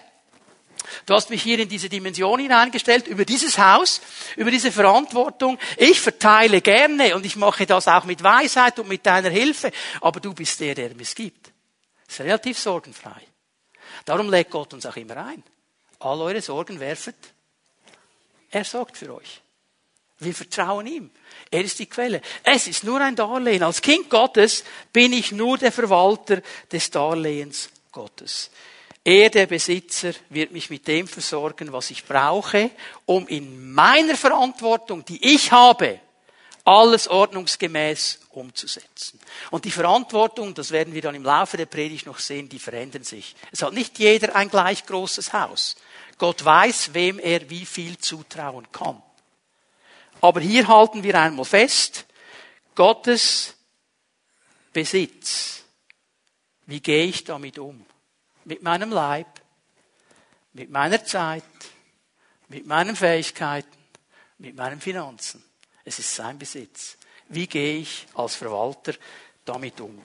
[1.06, 4.02] Du hast mich hier in diese Dimension hineingestellt, über dieses Haus,
[4.36, 5.58] über diese Verantwortung.
[5.78, 9.72] Ich verteile gerne und ich mache das auch mit Weisheit und mit deiner Hilfe.
[10.02, 11.52] Aber du bist der, der es gibt.
[12.06, 13.22] Das ist relativ sorgenfrei.
[14.04, 15.42] Darum legt Gott uns auch immer ein.
[16.00, 17.16] All eure Sorgen werfet.
[18.50, 19.40] Er sorgt für euch.
[20.18, 21.10] Wir vertrauen ihm.
[21.50, 22.20] Er ist die Quelle.
[22.42, 23.62] Es ist nur ein Darlehen.
[23.62, 26.40] Als Kind Gottes bin ich nur der Verwalter
[26.70, 28.50] des Darlehens Gottes.
[29.02, 32.70] Er, der Besitzer, wird mich mit dem versorgen, was ich brauche,
[33.04, 36.00] um in meiner Verantwortung, die ich habe,
[36.64, 39.20] alles ordnungsgemäß umzusetzen.
[39.50, 43.04] Und die Verantwortung, das werden wir dann im Laufe der Predigt noch sehen, die verändern
[43.04, 43.36] sich.
[43.52, 45.76] Es hat nicht jeder ein gleich großes Haus.
[46.16, 49.02] Gott weiß, wem er wie viel zutrauen kann.
[50.20, 52.06] Aber hier halten wir einmal fest,
[52.74, 53.54] Gottes
[54.72, 55.64] Besitz.
[56.66, 57.84] Wie gehe ich damit um?
[58.44, 59.26] Mit meinem Leib,
[60.54, 61.44] mit meiner Zeit,
[62.48, 63.68] mit meinen Fähigkeiten,
[64.38, 65.44] mit meinen Finanzen.
[65.84, 66.96] Es ist sein Besitz.
[67.28, 68.94] Wie gehe ich als Verwalter
[69.44, 70.00] damit um?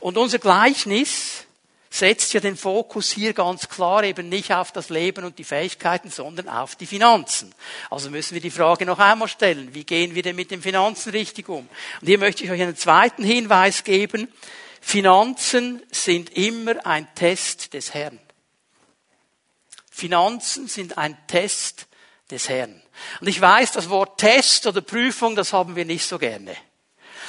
[0.00, 1.46] Und unser Gleichnis
[1.94, 6.10] setzt ja den Fokus hier ganz klar eben nicht auf das Leben und die Fähigkeiten,
[6.10, 7.54] sondern auf die Finanzen.
[7.88, 11.10] Also müssen wir die Frage noch einmal stellen, wie gehen wir denn mit den Finanzen
[11.10, 11.68] richtig um?
[12.00, 14.26] Und hier möchte ich euch einen zweiten Hinweis geben.
[14.80, 18.18] Finanzen sind immer ein Test des Herrn.
[19.88, 21.86] Finanzen sind ein Test
[22.28, 22.82] des Herrn.
[23.20, 26.56] Und ich weiß, das Wort Test oder Prüfung, das haben wir nicht so gerne.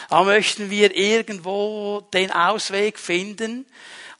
[0.09, 3.65] Da möchten wir irgendwo den Ausweg finden.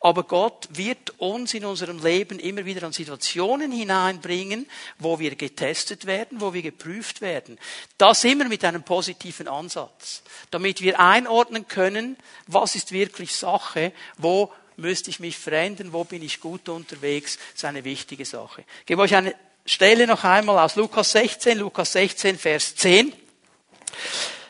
[0.05, 4.67] Aber Gott wird uns in unserem Leben immer wieder an Situationen hineinbringen,
[4.99, 7.57] wo wir getestet werden, wo wir geprüft werden.
[7.97, 14.53] Das immer mit einem positiven Ansatz, damit wir einordnen können, was ist wirklich Sache, wo
[14.77, 18.63] müsste ich mich verändern, wo bin ich gut unterwegs, das ist eine wichtige Sache.
[18.81, 19.33] Ich gebe euch eine
[19.65, 23.11] Stelle noch einmal aus Lukas 16, Lukas 16, Vers 10.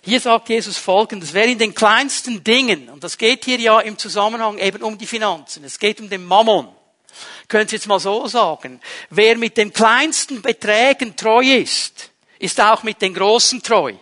[0.03, 3.97] Hier sagt Jesus Folgendes, wer in den kleinsten Dingen, und das geht hier ja im
[3.97, 6.67] Zusammenhang eben um die Finanzen, es geht um den Mammon,
[7.47, 12.83] könnt ihr jetzt mal so sagen, wer mit den kleinsten Beträgen treu ist, ist auch
[12.83, 13.93] mit den großen treu.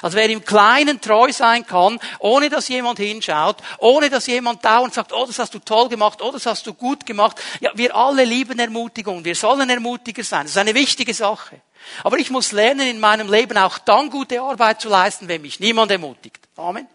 [0.00, 4.94] Also wer im Kleinen treu sein kann, ohne dass jemand hinschaut, ohne dass jemand dauernd
[4.94, 7.40] sagt, oh, das hast du toll gemacht, oh, das hast du gut gemacht.
[7.60, 10.42] Ja, wir alle lieben Ermutigung, wir sollen Ermutiger sein.
[10.42, 11.60] Das ist eine wichtige Sache.
[12.04, 15.60] Aber ich muss lernen, in meinem Leben auch dann gute Arbeit zu leisten, wenn mich
[15.60, 16.48] niemand ermutigt.
[16.56, 16.86] Amen.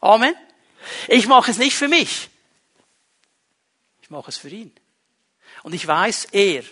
[0.00, 0.34] Amen.
[1.08, 2.30] Ich mache es nicht für mich.
[4.02, 4.72] Ich mache es für ihn.
[5.62, 6.62] Und ich weiß, er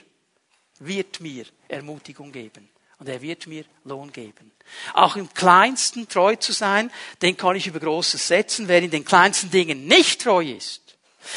[0.78, 2.68] wird mir Ermutigung geben.
[2.98, 4.52] Und er wird mir Lohn geben.
[4.94, 6.90] Auch im Kleinsten treu zu sein,
[7.22, 8.68] den kann ich über Großes setzen.
[8.68, 10.82] Wer in den kleinsten Dingen nicht treu ist.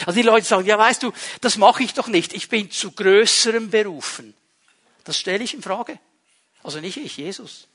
[0.06, 2.34] Also die Leute sagen, ja weißt du, das mache ich doch nicht.
[2.34, 4.34] Ich bin zu Größerem berufen.
[5.04, 6.00] Das stelle ich in Frage.
[6.64, 7.68] Also nicht ich, Jesus.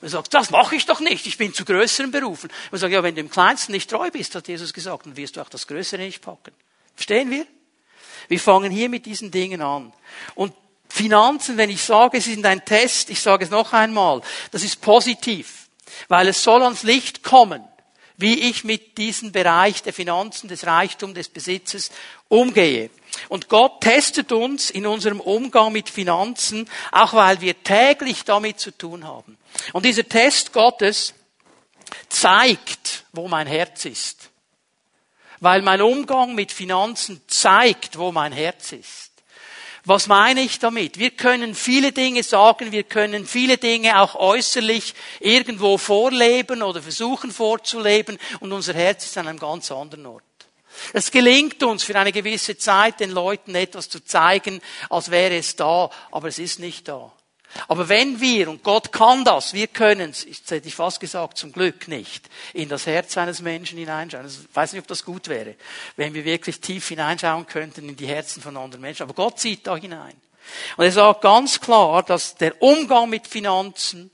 [0.00, 2.50] Man sagt, das mache ich doch nicht, ich bin zu größeren berufen.
[2.70, 5.36] Man sagt, ja, wenn du im Kleinsten nicht treu bist, hat Jesus gesagt, dann wirst
[5.36, 6.54] du auch das Größere nicht packen.
[6.94, 7.46] Verstehen wir?
[8.28, 9.92] Wir fangen hier mit diesen Dingen an.
[10.34, 10.54] Und
[10.98, 14.80] Finanzen, wenn ich sage, sie sind ein Test, ich sage es noch einmal, das ist
[14.80, 15.68] positiv,
[16.08, 17.62] weil es soll ans Licht kommen,
[18.16, 21.92] wie ich mit diesem Bereich der Finanzen, des Reichtums, des Besitzes
[22.26, 22.90] umgehe.
[23.28, 28.76] Und Gott testet uns in unserem Umgang mit Finanzen, auch weil wir täglich damit zu
[28.76, 29.38] tun haben.
[29.72, 31.14] Und dieser Test Gottes
[32.08, 34.30] zeigt, wo mein Herz ist.
[35.38, 39.07] Weil mein Umgang mit Finanzen zeigt, wo mein Herz ist.
[39.88, 40.98] Was meine ich damit?
[40.98, 47.30] Wir können viele Dinge sagen, wir können viele Dinge auch äußerlich irgendwo vorleben oder versuchen
[47.30, 50.24] vorzuleben und unser Herz ist an einem ganz anderen Ort.
[50.92, 55.56] Es gelingt uns für eine gewisse Zeit, den Leuten etwas zu zeigen, als wäre es
[55.56, 57.10] da, aber es ist nicht da.
[57.66, 61.38] Aber wenn wir, und Gott kann das, wir können es, jetzt hätte ich fast gesagt,
[61.38, 64.26] zum Glück nicht, in das Herz eines Menschen hineinschauen.
[64.26, 65.54] Ich weiß nicht, ob das gut wäre,
[65.96, 69.02] wenn wir wirklich tief hineinschauen könnten in die Herzen von anderen Menschen.
[69.02, 70.14] Aber Gott sieht da hinein.
[70.76, 74.10] Und er sagt ganz klar, dass der Umgang mit Finanzen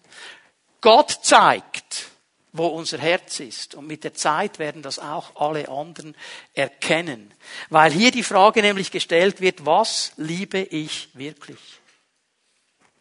[0.80, 2.10] Gott zeigt,
[2.52, 3.74] wo unser Herz ist.
[3.74, 6.16] Und mit der Zeit werden das auch alle anderen
[6.54, 7.32] erkennen.
[7.68, 11.58] Weil hier die Frage nämlich gestellt wird, was liebe ich wirklich?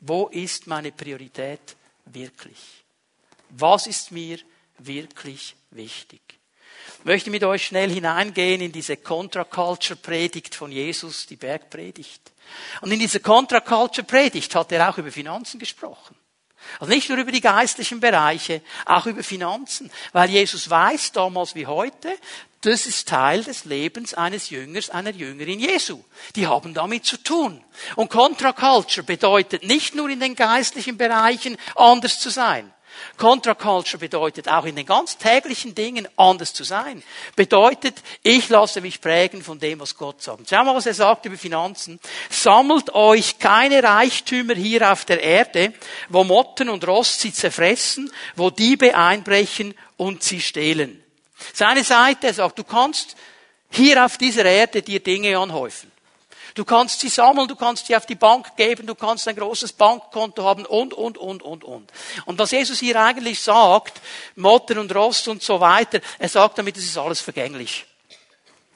[0.06, 2.58] Wo ist meine Priorität wirklich?
[3.52, 4.38] Was ist mir
[4.80, 6.22] wirklich wichtig?
[7.00, 12.22] Ich möchte mit euch schnell hineingehen in diese Contra-Culture-Predigt von Jesus, die Bergpredigt.
[12.82, 16.16] Und in dieser Contra-Culture-Predigt hat er auch über Finanzen gesprochen.
[16.82, 19.90] Also nicht nur über die geistlichen Bereiche, auch über Finanzen.
[20.12, 22.18] Weil Jesus weiß damals wie heute,
[22.66, 26.02] das ist Teil des Lebens eines Jüngers, einer Jüngerin Jesu.
[26.36, 27.62] Die haben damit zu tun.
[27.98, 32.72] Und Contra Culture bedeutet nicht nur in den geistlichen Bereichen anders zu sein.
[33.18, 37.04] Contra Culture bedeutet auch in den ganz täglichen Dingen anders zu sein.
[37.36, 40.50] Bedeutet, ich lasse mich prägen von dem, was Gott sagt.
[40.50, 42.00] Schau mal, was er sagt über Finanzen.
[42.30, 45.74] Sammelt euch keine Reichtümer hier auf der Erde,
[46.08, 51.03] wo Motten und Rost sie zerfressen, wo Diebe einbrechen und sie stehlen.
[51.54, 53.16] Seine Seite, sagt, du kannst
[53.72, 55.92] hier auf dieser Erde dir Dinge anhäufen.
[56.56, 59.74] Du kannst sie sammeln, du kannst sie auf die Bank geben, du kannst ein großes
[59.74, 61.92] Bankkonto haben und, und, und, und, und.
[62.26, 64.00] Und was Jesus hier eigentlich sagt,
[64.36, 67.86] Motten und Rost und so weiter, er sagt damit, es ist alles vergänglich.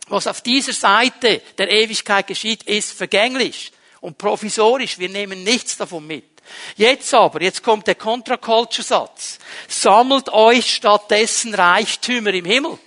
[0.07, 4.97] Was auf dieser Seite der Ewigkeit geschieht, ist vergänglich und provisorisch.
[4.97, 6.36] Wir nehmen nichts davon mit.
[6.75, 9.39] Jetzt aber, jetzt kommt der Contra-Culture-Satz.
[9.67, 12.77] Sammelt euch stattdessen Reichtümer im Himmel,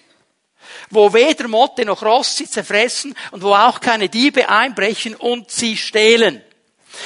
[0.90, 5.76] wo weder Motte noch Rost sie zerfressen und wo auch keine Diebe einbrechen und sie
[5.76, 6.42] stehlen.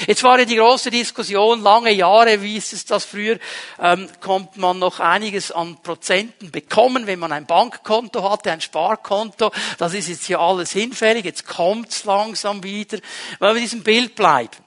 [0.06, 3.38] Jetzt war ja die große Diskussion, lange Jahre, wie ist es das früher,
[3.78, 9.52] ähm, kommt man noch einiges an Prozenten bekommen, wenn man ein Bankkonto hatte, ein Sparkonto.
[9.78, 12.98] Das ist jetzt hier alles hinfällig, jetzt kommt's langsam wieder.
[13.38, 14.63] Weil wir diesem Bild bleiben.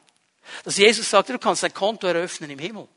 [0.64, 2.88] Dass Jesus sagt, du kannst ein Konto eröffnen im Himmel.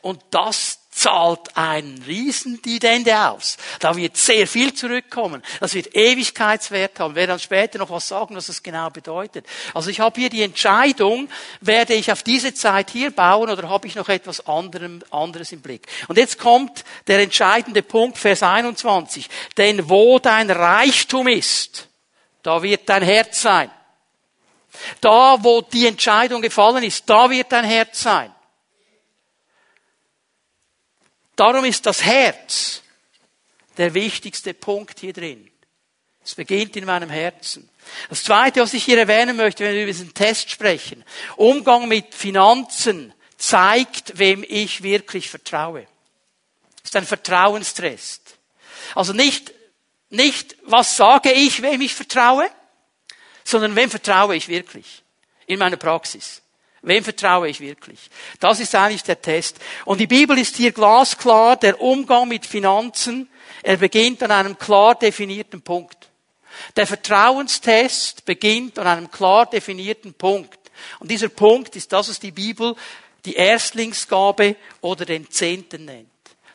[0.00, 3.56] Und das zahlt einen Riesendividende aus.
[3.80, 5.42] Da wird sehr viel zurückkommen.
[5.58, 7.14] Das wird Ewigkeitswert haben.
[7.14, 9.46] Werden dann später noch was sagen, was das genau bedeutet.
[9.72, 11.28] Also ich habe hier die Entscheidung,
[11.60, 15.86] werde ich auf diese Zeit hier bauen oder habe ich noch etwas anderes im Blick.
[16.08, 19.28] Und jetzt kommt der entscheidende Punkt, Vers 21.
[19.56, 21.88] Denn wo dein Reichtum ist,
[22.42, 23.70] da wird dein Herz sein.
[25.00, 28.34] Da, wo die Entscheidung gefallen ist, da wird dein Herz sein.
[31.36, 32.82] Darum ist das Herz
[33.76, 35.50] der wichtigste Punkt hier drin.
[36.24, 37.68] Es beginnt in meinem Herzen.
[38.08, 41.04] Das Zweite, was ich hier erwähnen möchte, wenn wir über diesen Test sprechen,
[41.36, 45.86] Umgang mit Finanzen zeigt, wem ich wirklich vertraue.
[46.76, 48.36] Das ist ein Vertrauenstest.
[48.94, 49.52] Also nicht,
[50.10, 52.48] nicht, was sage ich, wem ich vertraue,
[53.52, 55.02] sondern wem vertraue ich wirklich
[55.46, 56.42] in meiner Praxis.
[56.80, 58.10] Wem vertraue ich wirklich?
[58.40, 59.58] Das ist eigentlich der Test.
[59.84, 63.28] Und die Bibel ist hier glasklar, der Umgang mit Finanzen,
[63.62, 66.08] er beginnt an einem klar definierten Punkt.
[66.74, 70.58] Der Vertrauenstest beginnt an einem klar definierten Punkt.
[70.98, 72.74] Und dieser Punkt ist das, was die Bibel
[73.24, 76.08] die Erstlingsgabe oder den Zehnten nennt.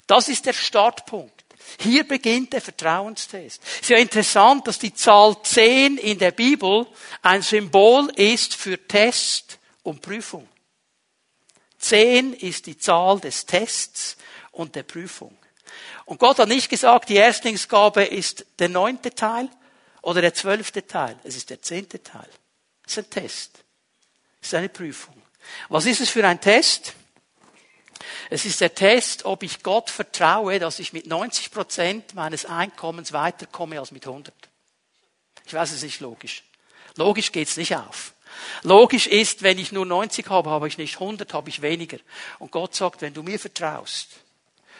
[0.07, 1.36] Das ist der Startpunkt.
[1.79, 3.61] Hier beginnt der Vertrauenstest.
[3.63, 6.87] Es ist ja interessant, dass die Zahl 10 in der Bibel
[7.21, 10.47] ein Symbol ist für Test und Prüfung.
[11.77, 14.17] Zehn ist die Zahl des Tests
[14.51, 15.37] und der Prüfung.
[16.05, 19.49] Und Gott hat nicht gesagt, die Erstlingsgabe ist der neunte Teil
[20.01, 21.19] oder der zwölfte Teil.
[21.23, 22.29] Es ist der zehnte Teil.
[22.85, 23.63] Es ist ein Test.
[24.41, 25.21] Es ist eine Prüfung.
[25.69, 26.93] Was ist es für ein Test?
[28.29, 33.13] Es ist der Test, ob ich Gott vertraue, dass ich mit 90 Prozent meines Einkommens
[33.13, 34.33] weiterkomme als mit 100.
[35.45, 36.43] Ich weiß, es ist nicht logisch.
[36.95, 38.13] Logisch geht's nicht auf.
[38.63, 41.97] Logisch ist, wenn ich nur 90 habe, habe ich nicht 100, habe ich weniger.
[42.39, 44.09] Und Gott sagt, wenn du mir vertraust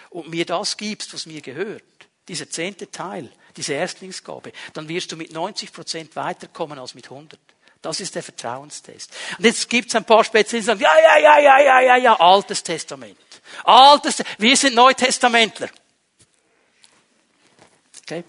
[0.10, 1.84] und mir das gibst, was mir gehört,
[2.27, 7.39] dieser zehnte Teil, diese Erstlingsgabe, dann wirst du mit 90 Prozent weiterkommen als mit 100.
[7.81, 9.11] Das ist der Vertrauenstest.
[9.37, 11.95] Und jetzt gibt es ein paar Spezialisten, die sagen, ja, ja, ja, ja, ja, ja,
[11.97, 13.17] ja, Altes Testament.
[13.63, 15.69] Altes, wir sind Neutestamentler.
[18.01, 18.23] Okay?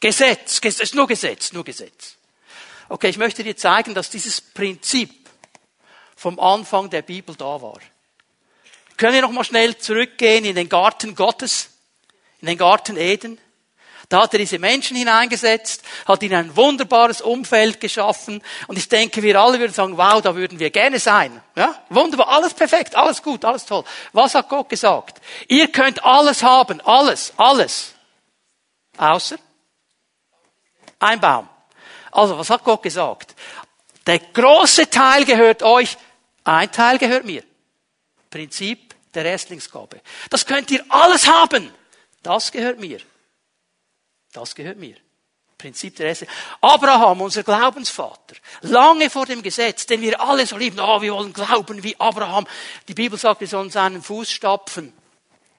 [0.00, 2.16] Gesetz, Gesetz, nur Gesetz, nur Gesetz.
[2.88, 5.28] Okay, ich möchte dir zeigen, dass dieses Prinzip
[6.14, 7.80] vom Anfang der Bibel da war.
[8.96, 11.70] Können wir noch mal schnell zurückgehen in den Garten Gottes,
[12.40, 13.38] in den Garten Eden?
[14.08, 19.22] Da hat er diese Menschen hineingesetzt, hat ihnen ein wunderbares Umfeld geschaffen und ich denke,
[19.22, 21.42] wir alle würden sagen, wow, da würden wir gerne sein.
[21.56, 21.74] Ja?
[21.88, 23.84] Wunderbar, alles perfekt, alles gut, alles toll.
[24.12, 25.20] Was hat Gott gesagt?
[25.48, 27.94] Ihr könnt alles haben, alles, alles.
[28.96, 29.36] Außer
[31.00, 31.48] ein Baum.
[32.12, 33.34] Also, was hat Gott gesagt?
[34.06, 35.96] Der große Teil gehört euch,
[36.44, 37.42] ein Teil gehört mir.
[38.30, 40.00] Prinzip der Erstlingsgabe.
[40.30, 41.72] Das könnt ihr alles haben.
[42.22, 43.00] Das gehört mir.
[44.36, 44.96] Das gehört mir.
[45.56, 46.42] Prinzip der Erstlingsgabe.
[46.60, 51.32] Abraham, unser Glaubensvater, lange vor dem Gesetz, den wir alle so lieben, oh, wir wollen
[51.32, 52.46] glauben wie Abraham.
[52.86, 54.92] Die Bibel sagt, wir sollen seinen Fußstapfen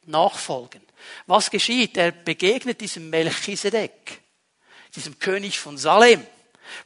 [0.06, 0.82] nachfolgen.
[1.26, 1.98] Was geschieht?
[1.98, 4.22] Er begegnet diesem Melchisedek,
[4.96, 6.24] diesem König von Salem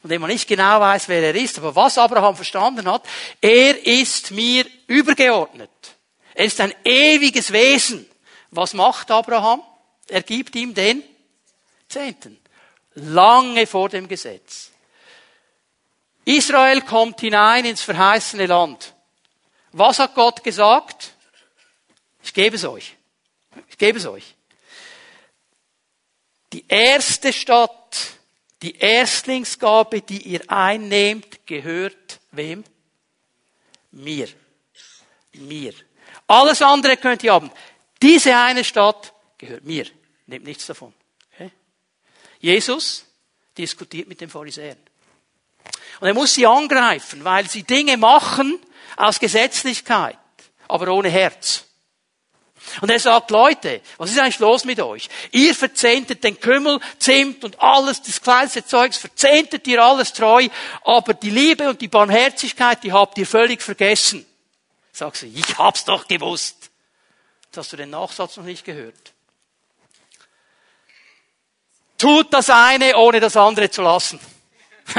[0.00, 1.58] von dem man nicht genau weiß, wer er ist.
[1.58, 3.04] Aber was Abraham verstanden hat,
[3.40, 5.70] er ist mir übergeordnet.
[6.34, 8.08] Er ist ein ewiges Wesen.
[8.52, 9.60] Was macht Abraham?
[10.06, 11.02] Er gibt ihm den
[11.92, 12.38] Zehnten.
[12.94, 14.70] Lange vor dem Gesetz.
[16.24, 18.94] Israel kommt hinein ins verheißene Land.
[19.72, 21.14] Was hat Gott gesagt?
[22.22, 22.96] Ich gebe es euch.
[23.68, 24.34] Ich gebe es euch.
[26.52, 27.82] Die erste Stadt
[28.62, 32.62] die Erstlingsgabe, die ihr einnehmt, gehört wem?
[33.90, 34.28] Mir.
[35.32, 35.74] Mir.
[36.28, 37.50] Alles andere könnt ihr haben.
[38.00, 39.86] Diese eine Stadt gehört mir.
[40.26, 40.94] Nehmt nichts davon.
[42.42, 43.06] Jesus
[43.56, 44.76] diskutiert mit den Pharisäern.
[46.00, 48.58] Und er muss sie angreifen, weil sie Dinge machen
[48.96, 50.18] aus Gesetzlichkeit,
[50.68, 51.64] aber ohne Herz.
[52.80, 55.08] Und er sagt, Leute, was ist eigentlich los mit euch?
[55.30, 60.48] Ihr verzehntet den Kümmel, Zimt und alles, das kleinste Zeugs, verzehntet ihr alles treu,
[60.84, 64.26] aber die Liebe und die Barmherzigkeit, die habt ihr völlig vergessen.
[64.92, 66.70] Sagst du, ich hab's doch gewusst.
[67.44, 69.11] Jetzt hast du den Nachsatz noch nicht gehört.
[72.02, 74.18] Tut das eine, ohne das andere zu lassen.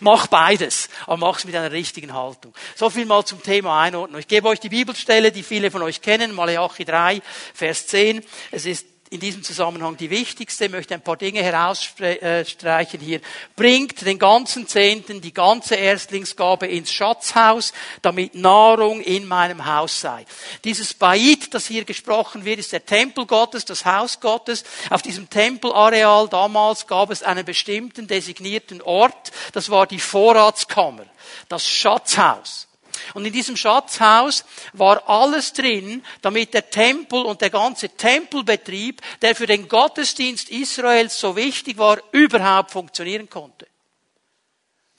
[0.00, 0.88] Mach beides.
[1.04, 2.54] aber mach es mit einer richtigen Haltung.
[2.74, 4.18] So viel mal zum Thema Einordnung.
[4.18, 7.20] Ich gebe euch die Bibelstelle, die viele von euch kennen, Malachi 3,
[7.52, 8.24] Vers 10.
[8.50, 10.64] Es ist in diesem Zusammenhang die wichtigste.
[10.64, 13.20] Ich möchte ein paar Dinge herausstreichen hier.
[13.54, 20.24] Bringt den ganzen Zehnten, die ganze Erstlingsgabe ins Schatzhaus, damit Nahrung in meinem Haus sei.
[20.64, 24.64] Dieses Bait, das hier gesprochen wird, ist der Tempel Gottes, das Haus Gottes.
[24.88, 29.30] Auf diesem Tempelareal damals gab es einen bestimmten designierten Ort.
[29.52, 31.04] Das war die Vorratskammer,
[31.48, 32.66] das Schatzhaus.
[33.14, 39.34] Und in diesem Schatzhaus war alles drin, damit der Tempel und der ganze Tempelbetrieb, der
[39.34, 43.66] für den Gottesdienst Israels so wichtig war, überhaupt funktionieren konnte.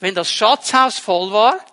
[0.00, 1.64] Wenn das Schatzhaus voll war,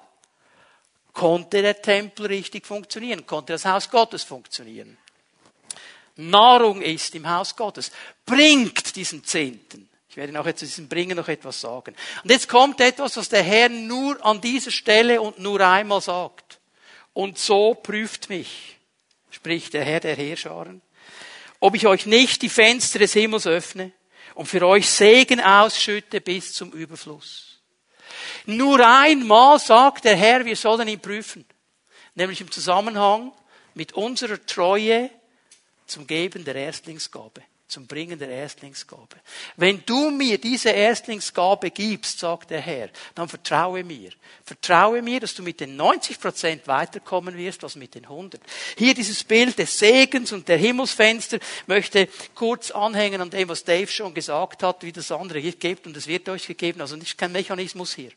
[1.14, 4.98] konnte der Tempel richtig funktionieren, konnte das Haus Gottes funktionieren.
[6.16, 7.92] Nahrung ist im Haus Gottes.
[8.26, 9.91] Bringt diesen Zehnten.
[10.12, 11.96] Ich werde nachher zu diesem Bringen noch etwas sagen.
[12.22, 16.60] Und jetzt kommt etwas, was der Herr nur an dieser Stelle und nur einmal sagt.
[17.14, 18.78] Und so prüft mich,
[19.30, 20.82] spricht der Herr der Heerscharen,
[21.62, 23.94] ob ich euch nicht die Fenster des Himmels öffne
[24.36, 27.62] und für euch Segen ausschütte bis zum Überfluss.
[28.46, 31.46] Nur einmal sagt der Herr, wir sollen ihn prüfen.
[32.16, 33.32] Nämlich im Zusammenhang
[33.76, 35.10] mit unserer Treue
[35.88, 39.16] zum Geben der Erstlingsgabe zum Bringen der Erstlingsgabe.
[39.56, 44.12] Wenn du mir diese Erstlingsgabe gibst, sagt der Herr, dann vertraue mir.
[44.44, 48.42] Vertraue mir, dass du mit den 90 Prozent weiterkommen wirst, als mit den 100.
[48.78, 53.88] Hier dieses Bild des Segens und der Himmelsfenster möchte kurz anhängen an dem, was Dave
[53.88, 56.82] schon gesagt hat, wie das andere hier gibt und es wird euch gegeben.
[56.82, 58.12] Also nicht kein Mechanismus hier.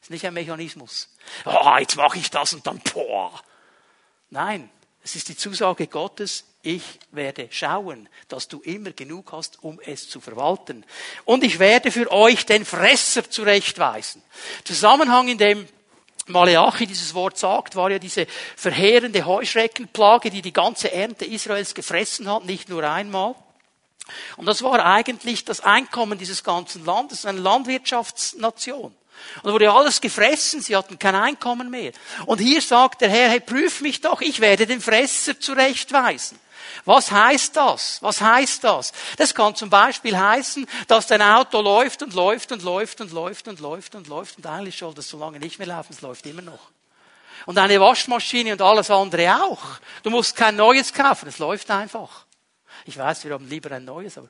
[0.00, 1.08] Es ist nicht ein Mechanismus.
[1.44, 3.40] Oh, jetzt mache ich das und dann, boah.
[4.30, 4.70] Nein,
[5.02, 10.08] es ist die Zusage Gottes, ich werde schauen, dass du immer genug hast, um es
[10.08, 10.84] zu verwalten.
[11.24, 14.22] Und ich werde für euch den Fresser zurechtweisen.
[14.64, 15.68] Zusammenhang in dem
[16.26, 22.30] Maleachi dieses Wort sagt, war ja diese verheerende Heuschreckenplage, die die ganze Ernte Israels gefressen
[22.30, 23.34] hat, nicht nur einmal.
[24.36, 28.94] Und das war eigentlich das Einkommen dieses ganzen Landes, eine Landwirtschaftsnation.
[29.36, 31.92] Und da wurde alles gefressen, sie hatten kein Einkommen mehr.
[32.26, 36.38] Und hier sagt der Herr, hey, prüf mich doch, ich werde den Fresser zurechtweisen.
[36.84, 38.02] Was heißt das?
[38.02, 38.92] Was heißt das?
[39.16, 43.48] Das kann zum Beispiel heißen, dass dein Auto läuft und läuft und läuft und läuft
[43.48, 46.26] und läuft und läuft und eigentlich soll das so lange nicht mehr laufen, es läuft
[46.26, 46.70] immer noch.
[47.46, 49.62] Und eine Waschmaschine und alles andere auch.
[50.02, 52.26] Du musst kein neues kaufen, es läuft einfach.
[52.84, 54.28] Ich weiß, wir haben lieber ein neues, aber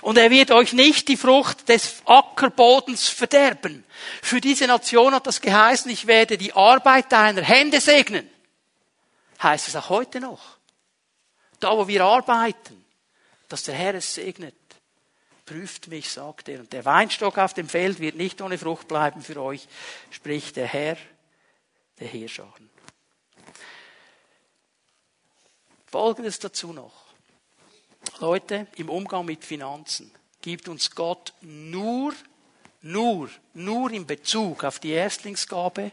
[0.00, 3.84] und er wird euch nicht die Frucht des Ackerbodens verderben.
[4.20, 8.28] Für diese Nation hat das geheißen, ich werde die Arbeit deiner Hände segnen
[9.42, 10.58] heißt es auch heute noch.
[11.60, 12.84] Da, wo wir arbeiten,
[13.48, 14.54] dass der Herr es segnet.
[15.44, 16.60] Prüft mich, sagt er.
[16.60, 19.66] Und der Weinstock auf dem Feld wird nicht ohne Frucht bleiben für euch,
[20.10, 20.96] spricht der Herr,
[21.98, 22.70] der Heerscharen.
[25.86, 27.04] Folgendes dazu noch.
[28.18, 32.14] Leute, im Umgang mit Finanzen gibt uns Gott nur,
[32.80, 35.92] nur, nur in Bezug auf die Erstlingsgabe,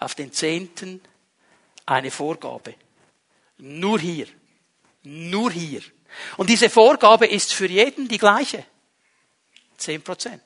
[0.00, 1.00] auf den Zehnten,
[1.86, 2.74] eine Vorgabe.
[3.58, 4.26] Nur hier.
[5.02, 5.82] Nur hier.
[6.36, 8.64] Und diese Vorgabe ist für jeden die gleiche.
[9.76, 10.42] Zehn Prozent.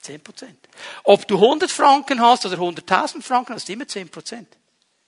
[0.00, 0.68] Zehn Prozent.
[1.04, 4.48] Ob du 100 Franken hast oder 100.000 Franken hast, immer zehn Prozent.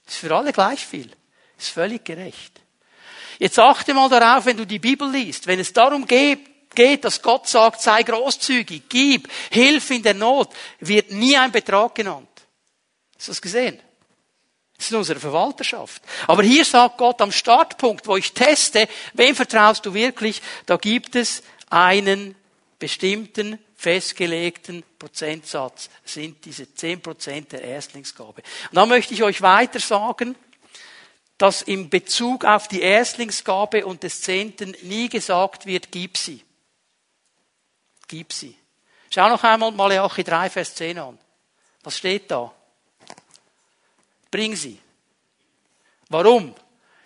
[0.05, 1.09] Ist für alle gleich viel.
[1.57, 2.59] Ist völlig gerecht.
[3.37, 6.39] Jetzt achte mal darauf, wenn du die Bibel liest, wenn es darum geht,
[6.75, 11.95] geht, dass Gott sagt, sei großzügig, gib, hilf in der Not, wird nie ein Betrag
[11.95, 12.27] genannt.
[13.17, 13.79] Hast du das gesehen?
[14.79, 16.01] Das ist unsere Verwalterschaft.
[16.25, 21.17] Aber hier sagt Gott am Startpunkt, wo ich teste, wem vertraust du wirklich, da gibt
[21.17, 22.33] es einen
[22.79, 28.41] bestimmten festgelegten Prozentsatz sind diese zehn Prozent der Erstlingsgabe.
[28.71, 30.35] Und da möchte ich euch weiter sagen,
[31.37, 36.43] dass im Bezug auf die Erstlingsgabe und des Zehnten nie gesagt wird, gib sie.
[38.07, 38.57] Gib sie.
[39.09, 41.17] Schau noch einmal Malachi 3, Vers 10 an.
[41.83, 42.53] Was steht da?
[44.31, 44.79] Bring sie.
[46.09, 46.55] Warum?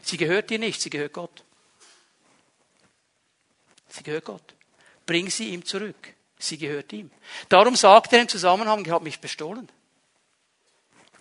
[0.01, 1.43] Sie gehört dir nicht, sie gehört Gott.
[3.89, 4.53] Sie gehört Gott.
[5.05, 6.13] Bring sie ihm zurück.
[6.39, 7.11] Sie gehört ihm.
[7.47, 9.69] Darum sagt er im Zusammenhang, ihr habt mich bestohlen.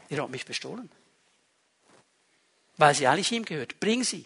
[0.08, 0.90] Ihr habt mich bestohlen.
[2.76, 3.78] Weil sie eigentlich ihm gehört.
[3.78, 4.24] Bring sie.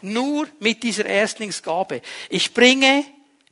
[0.00, 2.02] Nur mit dieser Erstlingsgabe.
[2.28, 3.04] Ich bringe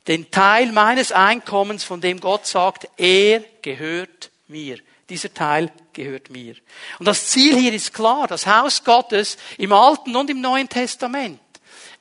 [0.07, 4.79] den Teil meines Einkommens, von dem Gott sagt, er gehört mir.
[5.11, 6.55] Dieser Teil gehört mir.
[6.97, 8.27] Und das Ziel hier ist klar.
[8.27, 11.37] Das Haus Gottes im Alten und im Neuen Testament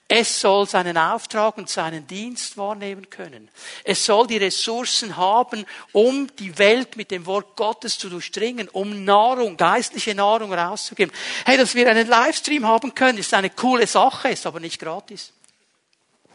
[0.07, 3.51] Es soll seinen Auftrag und seinen Dienst wahrnehmen können.
[3.83, 9.05] Es soll die Ressourcen haben, um die Welt mit dem Wort Gottes zu durchdringen, um
[9.05, 11.13] Nahrung, geistliche Nahrung rauszugeben.
[11.45, 15.33] Hey, dass wir einen Livestream haben können, ist eine coole Sache, ist aber nicht gratis.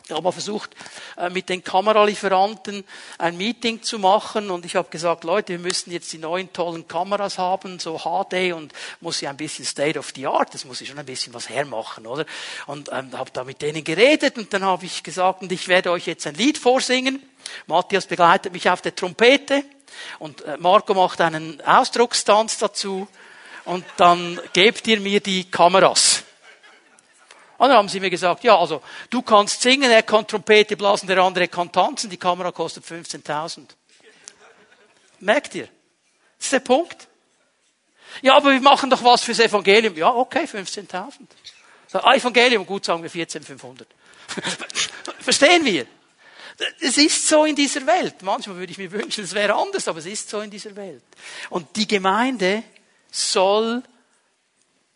[0.08, 0.70] Ich habe mal versucht,
[1.18, 2.84] äh, mit den Kameralieferanten
[3.18, 6.88] ein Meeting zu machen und ich habe gesagt, Leute, wir müssen jetzt die neuen tollen
[6.88, 10.80] Kameras haben, so HD und muss ja ein bisschen State of the Art, das muss
[10.82, 12.28] ich schon ein bisschen was hermachen, oder?
[12.68, 15.90] Und ähm, habe da mit denen geredet und dann habe ich gesagt, und ich werde
[15.90, 17.20] euch jetzt ein Lied vorsingen.
[17.66, 19.64] Matthias begleitet mich auf der Trompete
[20.20, 23.08] und äh, Marco macht einen Ausdruckstanz dazu
[23.64, 26.25] und dann gebt ihr mir die Kameras.
[27.58, 31.08] Und dann haben sie mir gesagt, ja, also du kannst singen, er kann Trompete blasen,
[31.08, 33.68] der andere kann tanzen, die Kamera kostet 15.000.
[35.20, 35.70] Merkt ihr?
[36.38, 37.08] Das ist der Punkt.
[38.22, 39.96] Ja, aber wir machen doch was fürs Evangelium.
[39.96, 41.12] Ja, okay, 15.000.
[41.88, 43.86] So, Evangelium, gut sagen wir 14.500.
[45.20, 45.86] Verstehen wir?
[46.80, 48.22] Es ist so in dieser Welt.
[48.22, 51.04] Manchmal würde ich mir wünschen, es wäre anders, aber es ist so in dieser Welt.
[51.50, 52.64] Und die Gemeinde
[53.12, 53.84] soll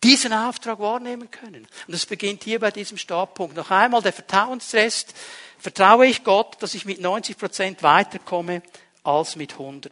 [0.04, 1.68] diesen Auftrag wahrnehmen können.
[1.88, 3.56] Und es beginnt hier bei diesem Startpunkt.
[3.56, 5.14] Noch einmal der Vertrauenstest.
[5.58, 8.62] Vertraue ich Gott, dass ich mit 90 Prozent weiterkomme
[9.04, 9.92] als mit 100.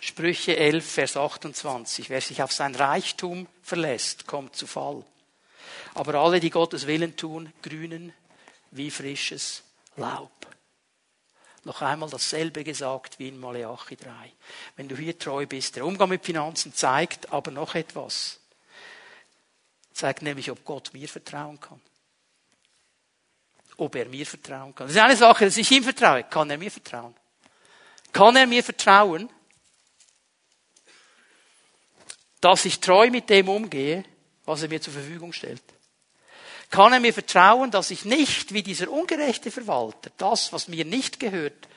[0.00, 2.10] Sprüche 11, Vers 28.
[2.10, 5.04] Wer sich auf sein Reichtum verlässt, kommt zu Fall.
[5.94, 8.12] Aber alle, die Gottes Willen tun, grünen
[8.72, 9.62] wie frisches
[9.96, 10.30] Laub.
[11.64, 14.10] Noch einmal dasselbe gesagt wie in Maleachi 3.
[14.76, 18.40] Wenn du hier treu bist, der Umgang mit Finanzen zeigt aber noch etwas.
[19.92, 21.80] Zeigt nämlich, ob Gott mir vertrauen kann.
[23.76, 24.86] Ob er mir vertrauen kann.
[24.86, 26.24] Das ist eine Sache, dass ich ihm vertraue.
[26.24, 27.14] Kann er mir vertrauen?
[28.12, 29.30] Kann er mir vertrauen,
[32.40, 34.04] dass ich treu mit dem umgehe,
[34.44, 35.62] was er mir zur Verfügung stellt?
[36.70, 41.20] Kann er mir vertrauen, dass ich nicht wie dieser ungerechte Verwalter das, was mir nicht
[41.20, 41.68] gehört,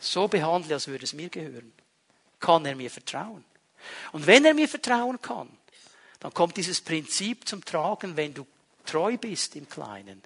[0.00, 1.72] so behandle, als würde es mir gehören?
[2.40, 3.44] Kann er mir vertrauen?
[4.12, 5.48] Und wenn er mir vertrauen kann,
[6.22, 8.46] dann kommt dieses Prinzip zum Tragen, wenn du
[8.86, 10.22] treu bist im Kleinen,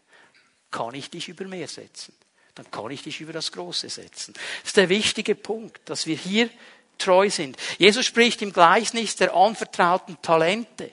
[0.70, 2.14] kann ich dich über mehr setzen.
[2.54, 4.34] Dann kann ich dich über das Große setzen.
[4.34, 6.50] Das ist der wichtige Punkt, dass wir hier
[6.98, 7.56] treu sind.
[7.78, 10.92] Jesus spricht im Gleichnis der anvertrauten Talente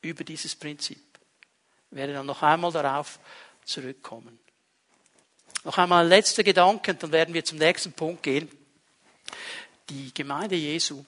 [0.00, 1.02] über dieses Prinzip.
[1.90, 3.18] Ich werde dann noch einmal darauf
[3.66, 4.38] zurückkommen.
[5.62, 8.48] Noch einmal ein letzter Gedanke, dann werden wir zum nächsten Punkt gehen.
[9.90, 11.04] Die Gemeinde Jesu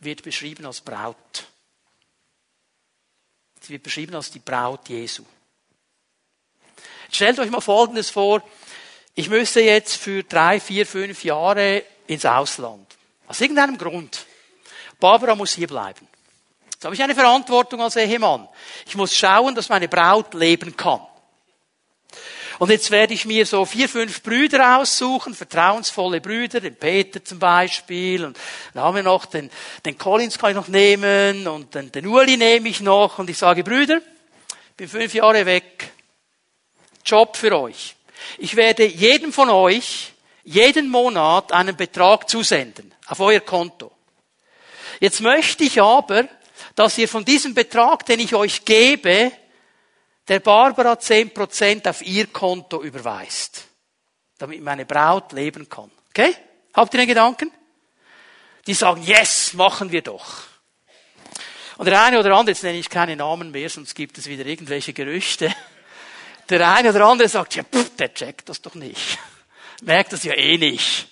[0.00, 1.46] wird beschrieben als Braut.
[3.66, 5.24] Sie wird beschrieben als die Braut Jesu.
[7.10, 8.40] Stellt euch mal Folgendes vor.
[9.16, 12.86] Ich müsste jetzt für drei, vier, fünf Jahre ins Ausland.
[13.26, 14.24] Aus irgendeinem Grund.
[15.00, 16.06] Barbara muss hier bleiben.
[16.72, 18.48] Jetzt habe ich eine Verantwortung als Ehemann.
[18.86, 21.00] Ich muss schauen, dass meine Braut leben kann.
[22.58, 27.38] Und jetzt werde ich mir so vier, fünf Brüder aussuchen, vertrauensvolle Brüder, den Peter zum
[27.38, 28.38] Beispiel, und
[28.72, 29.50] dann haben wir noch den,
[29.84, 33.36] den Collins kann ich noch nehmen, und den, den Uli nehme ich noch, und ich
[33.36, 35.92] sage, Brüder, ich bin fünf Jahre weg,
[37.04, 37.94] Job für euch.
[38.38, 40.12] Ich werde jedem von euch
[40.44, 43.90] jeden Monat einen Betrag zusenden, auf euer Konto.
[45.00, 46.26] Jetzt möchte ich aber,
[46.74, 49.32] dass ihr von diesem Betrag, den ich euch gebe,
[50.28, 53.64] der Barbara zehn Prozent auf ihr Konto überweist,
[54.38, 55.90] damit meine Braut leben kann.
[56.10, 56.34] Okay?
[56.74, 57.50] Habt ihr den Gedanken?
[58.66, 60.42] Die sagen, yes, machen wir doch.
[61.76, 64.46] Und der eine oder andere, jetzt nenne ich keine Namen mehr, sonst gibt es wieder
[64.46, 65.54] irgendwelche Gerüchte.
[66.48, 69.18] Der eine oder andere sagt, ja, pff, der checkt das doch nicht.
[69.82, 71.08] Merkt das ja eh nicht.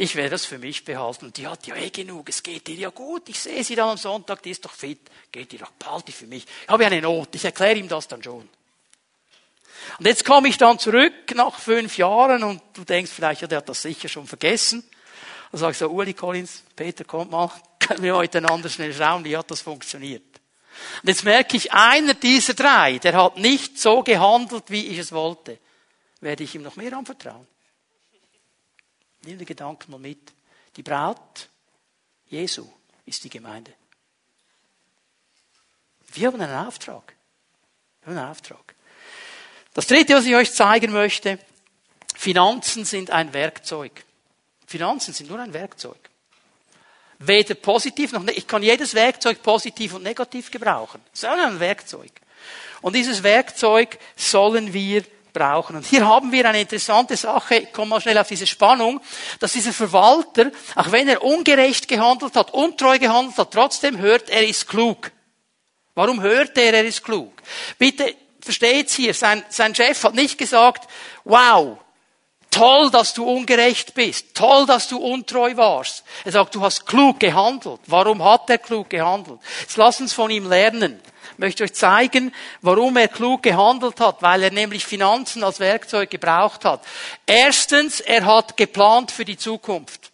[0.00, 1.26] Ich werde das für mich behalten.
[1.26, 2.30] Und die hat ja eh genug.
[2.30, 3.28] Es geht ihr ja gut.
[3.28, 4.42] Ich sehe sie dann am Sonntag.
[4.42, 4.98] Die ist doch fit.
[5.30, 6.00] Geht ihr doch.
[6.00, 6.46] Die für mich.
[6.62, 7.34] Ich habe eine Not.
[7.34, 8.48] Ich erkläre ihm das dann schon.
[9.98, 13.58] Und jetzt komme ich dann zurück nach fünf Jahren und du denkst vielleicht, ja, der
[13.58, 14.82] hat das sicher schon vergessen.
[15.52, 19.36] Dann sage ich so, Uli Collins, Peter, kommt mal, können wir miteinander schnell schauen, wie
[19.36, 20.22] hat das funktioniert.
[21.02, 25.12] Und jetzt merke ich, einer dieser drei, der hat nicht so gehandelt, wie ich es
[25.12, 25.58] wollte.
[26.22, 27.46] Werde ich ihm noch mehr anvertrauen?
[29.22, 30.32] Nimm den Gedanken mal mit.
[30.76, 31.48] Die Braut
[32.28, 32.66] Jesu
[33.04, 33.72] ist die Gemeinde.
[36.12, 37.14] Wir haben einen Auftrag.
[38.00, 38.74] Wir haben einen Auftrag.
[39.74, 41.38] Das dritte, was ich euch zeigen möchte,
[42.16, 44.04] Finanzen sind ein Werkzeug.
[44.66, 45.98] Finanzen sind nur ein Werkzeug.
[47.18, 51.00] Weder positiv noch, ich kann jedes Werkzeug positiv und negativ gebrauchen.
[51.12, 52.10] Es ist ein Werkzeug.
[52.80, 55.76] Und dieses Werkzeug sollen wir brauchen.
[55.76, 59.00] Und hier haben wir eine interessante Sache, ich komme mal schnell auf diese Spannung,
[59.38, 64.46] dass dieser Verwalter, auch wenn er ungerecht gehandelt hat, untreu gehandelt hat, trotzdem hört, er
[64.46, 65.10] ist klug.
[65.94, 67.32] Warum hört er, er ist klug?
[67.78, 70.88] Bitte versteht's hier, sein, sein Chef hat nicht gesagt,
[71.24, 71.78] wow,
[72.50, 76.04] toll, dass du ungerecht bist, toll, dass du untreu warst.
[76.24, 77.80] Er sagt, du hast klug gehandelt.
[77.86, 79.40] Warum hat er klug gehandelt?
[79.60, 81.00] Jetzt lass uns von ihm lernen.
[81.32, 86.10] Ich möchte euch zeigen, warum er klug gehandelt hat, weil er nämlich Finanzen als Werkzeug
[86.10, 86.84] gebraucht hat.
[87.24, 90.10] Erstens, er hat geplant für die Zukunft.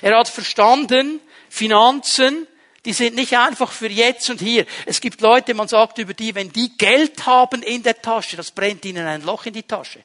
[0.00, 1.20] Er hat verstanden,
[1.50, 2.46] Finanzen
[2.86, 4.64] die sind nicht einfach für jetzt und hier.
[4.86, 8.52] Es gibt Leute, man sagt über die, wenn die Geld haben in der Tasche, das
[8.52, 10.04] brennt ihnen ein Loch in die Tasche.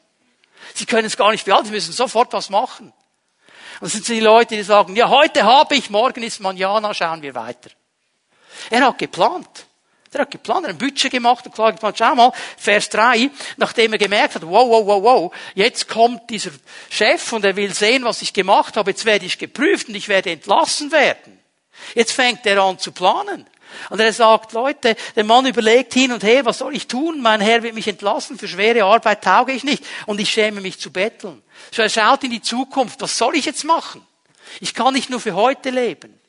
[0.73, 2.93] Sie können es gar nicht behalten, sie müssen sofort was machen.
[3.79, 7.21] Und das sind die Leute, die sagen, ja, heute habe ich, morgen ist Manjana, schauen
[7.21, 7.71] wir weiter.
[8.69, 9.65] Er hat geplant.
[10.13, 13.29] Er hat geplant, er hat ein Budget gemacht und klar geplant, schau mal, Vers 3,
[13.55, 16.51] nachdem er gemerkt hat, wow, wow, wow, wow, jetzt kommt dieser
[16.89, 20.09] Chef und er will sehen, was ich gemacht habe, jetzt werde ich geprüft und ich
[20.09, 21.39] werde entlassen werden.
[21.95, 23.47] Jetzt fängt er an zu planen.
[23.89, 27.21] Und er sagt, Leute, der Mann überlegt hin und her, was soll ich tun?
[27.21, 30.79] Mein Herr wird mich entlassen, für schwere Arbeit tauge ich nicht und ich schäme mich
[30.79, 31.41] zu betteln.
[31.71, 34.05] So er schaut in die Zukunft, was soll ich jetzt machen?
[34.59, 36.19] Ich kann nicht nur für heute leben.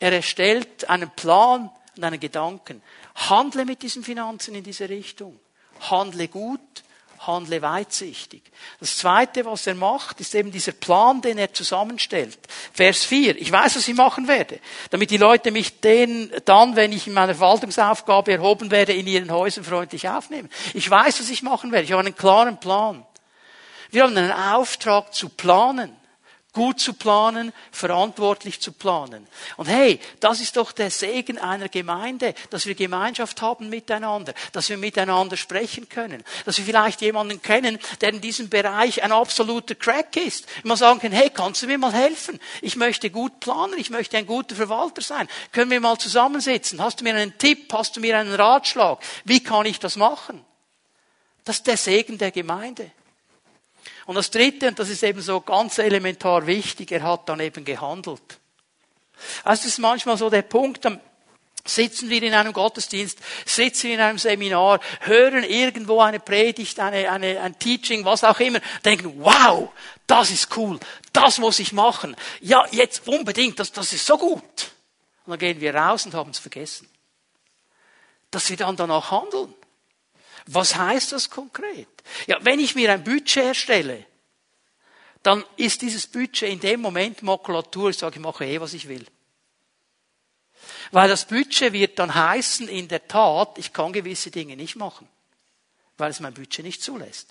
[0.00, 2.82] Er erstellt einen Plan und einen Gedanken.
[3.14, 5.38] Handle mit diesen Finanzen in diese Richtung.
[5.90, 6.60] Handle gut,
[7.26, 8.42] handle weitsichtig.
[8.80, 12.38] Das Zweite, was er macht, ist eben dieser Plan, den er zusammenstellt.
[12.72, 13.40] Vers 4.
[13.40, 14.60] Ich weiß, was ich machen werde,
[14.90, 19.30] damit die Leute mich den dann, wenn ich in meiner Verwaltungsaufgabe erhoben werde, in ihren
[19.30, 20.48] Häusern freundlich aufnehmen.
[20.74, 21.84] Ich weiß, was ich machen werde.
[21.84, 23.04] Ich habe einen klaren Plan.
[23.90, 25.97] Wir haben einen Auftrag zu planen
[26.58, 29.28] gut zu planen, verantwortlich zu planen.
[29.56, 34.68] Und hey, das ist doch der Segen einer Gemeinde, dass wir Gemeinschaft haben miteinander, dass
[34.68, 39.76] wir miteinander sprechen können, dass wir vielleicht jemanden kennen, der in diesem Bereich ein absoluter
[39.76, 40.46] Crack ist.
[40.64, 42.40] Man sagen kann, hey, kannst du mir mal helfen?
[42.60, 45.28] Ich möchte gut planen, ich möchte ein guter Verwalter sein.
[45.52, 46.82] Können wir mal zusammensitzen?
[46.82, 47.72] Hast du mir einen Tipp?
[47.72, 48.98] Hast du mir einen Ratschlag?
[49.24, 50.44] Wie kann ich das machen?
[51.44, 52.90] Das ist der Segen der Gemeinde.
[54.08, 57.62] Und das Dritte, und das ist eben so ganz elementar wichtig, er hat dann eben
[57.62, 58.38] gehandelt.
[59.44, 60.98] Also das ist manchmal so der Punkt, dann
[61.66, 67.10] sitzen wir in einem Gottesdienst, sitzen wir in einem Seminar, hören irgendwo eine Predigt, eine,
[67.10, 69.68] eine, ein Teaching, was auch immer, denken, wow,
[70.06, 70.80] das ist cool,
[71.12, 72.16] das muss ich machen.
[72.40, 74.42] Ja, jetzt unbedingt, das, das ist so gut.
[75.26, 76.88] Und dann gehen wir raus und haben es vergessen.
[78.30, 79.52] Dass wir dann danach handeln.
[80.50, 81.88] Was heißt das konkret?
[82.26, 84.06] Ja, wenn ich mir ein Budget erstelle,
[85.22, 87.90] dann ist dieses Budget in dem Moment Makulatur.
[87.90, 89.04] Ich sage, ich mache eh, was ich will.
[90.90, 95.06] Weil das Budget wird dann heißen, in der Tat, ich kann gewisse Dinge nicht machen.
[95.98, 97.28] Weil es mein Budget nicht zulässt.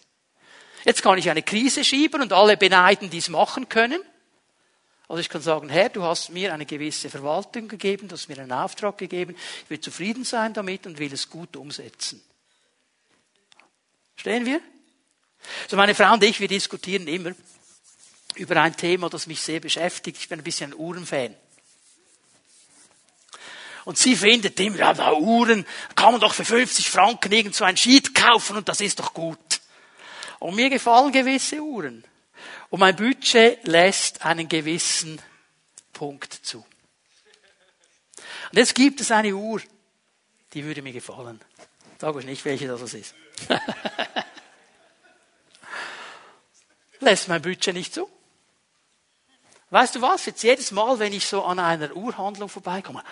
[0.85, 4.01] Jetzt kann ich eine Krise schieben und alle beneiden, die es machen können.
[5.07, 8.37] Also ich kann sagen, Herr, du hast mir eine gewisse Verwaltung gegeben, du hast mir
[8.37, 12.21] einen Auftrag gegeben, ich will zufrieden sein damit und will es gut umsetzen.
[14.17, 14.59] Stehen wir?
[15.67, 17.31] So meine Frau und ich, wir diskutieren immer
[18.35, 20.17] über ein Thema, das mich sehr beschäftigt.
[20.19, 21.35] Ich bin ein bisschen ein Uhrenfan.
[23.85, 25.65] Und sie findet immer, ja, da Uhren,
[25.95, 29.13] kann man doch für 50 Franken irgend so ein Sheet kaufen und das ist doch
[29.13, 29.61] gut.
[30.39, 32.03] Und mir gefallen gewisse Uhren.
[32.69, 35.21] Und mein Budget lässt einen gewissen
[35.93, 36.65] Punkt zu.
[38.51, 39.61] Und jetzt gibt es eine Uhr,
[40.53, 41.39] die würde mir gefallen.
[41.99, 43.15] Sag euch nicht, welche das ist.
[46.99, 48.09] Lässt mein Budget nicht zu.
[49.69, 50.25] Weißt du was?
[50.25, 53.03] Jetzt jedes Mal, wenn ich so an einer Uhrhandlung vorbeikomme,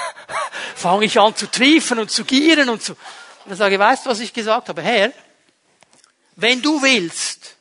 [0.76, 2.92] fange ich an zu triefen und zu gieren und zu.
[2.92, 4.82] Und dann sage ich, weißt du, was ich gesagt habe?
[4.82, 5.12] Herr,
[6.36, 7.56] wenn du willst,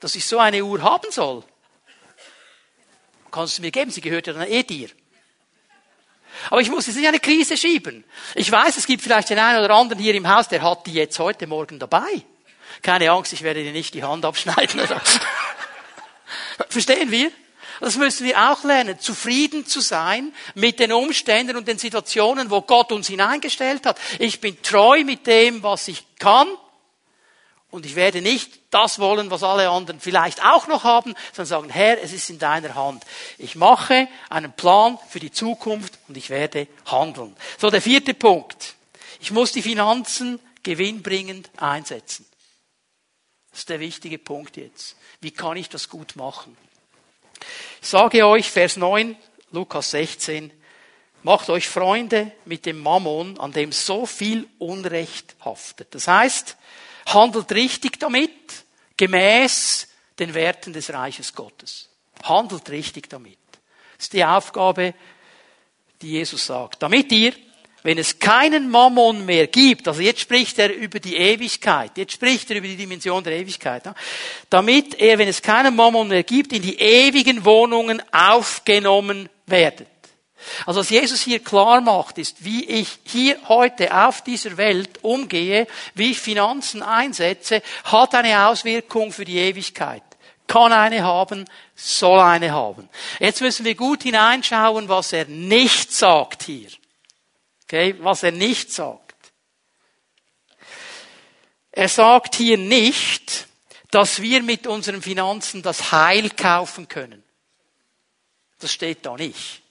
[0.00, 1.44] dass ich so eine Uhr haben soll,
[3.30, 4.90] kannst du mir geben, sie gehört ja dann eh dir.
[6.50, 8.04] Aber ich muss jetzt nicht eine Krise schieben.
[8.34, 10.92] Ich weiß, es gibt vielleicht den einen oder anderen hier im Haus, der hat die
[10.92, 12.22] jetzt heute Morgen dabei.
[12.82, 14.80] Keine Angst, ich werde dir nicht die Hand abschneiden.
[16.68, 17.30] Verstehen wir?
[17.80, 22.60] Das müssen wir auch lernen, zufrieden zu sein mit den Umständen und den Situationen, wo
[22.62, 23.98] Gott uns hineingestellt hat.
[24.20, 26.46] Ich bin treu mit dem, was ich kann.
[27.72, 31.70] Und ich werde nicht das wollen, was alle anderen vielleicht auch noch haben, sondern sagen,
[31.70, 33.02] Herr, es ist in deiner Hand.
[33.38, 37.34] Ich mache einen Plan für die Zukunft und ich werde handeln.
[37.56, 38.74] So, der vierte Punkt.
[39.20, 42.26] Ich muss die Finanzen gewinnbringend einsetzen.
[43.50, 44.96] Das ist der wichtige Punkt jetzt.
[45.22, 46.54] Wie kann ich das gut machen?
[47.80, 49.16] Ich sage euch, Vers 9,
[49.50, 50.52] Lukas 16,
[51.22, 55.94] macht euch Freunde mit dem Mammon, an dem so viel Unrecht haftet.
[55.94, 56.58] Das heißt,
[57.06, 58.30] handelt richtig damit,
[58.96, 59.88] gemäß
[60.18, 61.88] den Werten des Reiches Gottes.
[62.22, 63.38] Handelt richtig damit.
[63.96, 64.94] Das ist die Aufgabe,
[66.00, 66.82] die Jesus sagt.
[66.82, 67.32] Damit ihr
[67.82, 72.50] wenn es keinen Mammon mehr gibt, also jetzt spricht er über die Ewigkeit, jetzt spricht
[72.50, 73.82] er über die Dimension der Ewigkeit,
[74.48, 79.88] damit er, wenn es keinen Mammon mehr gibt, in die ewigen Wohnungen aufgenommen werdet.
[80.66, 85.66] Also was Jesus hier klar macht, ist, wie ich hier heute auf dieser Welt umgehe,
[85.94, 90.02] wie ich Finanzen einsetze, hat eine Auswirkung für die Ewigkeit.
[90.46, 92.88] Kann eine haben, soll eine haben.
[93.18, 96.68] Jetzt müssen wir gut hineinschauen, was er nicht sagt hier.
[97.64, 99.14] Okay, was er nicht sagt.
[101.70, 103.46] Er sagt hier nicht,
[103.90, 107.22] dass wir mit unseren Finanzen das Heil kaufen können.
[108.58, 109.61] Das steht da nicht.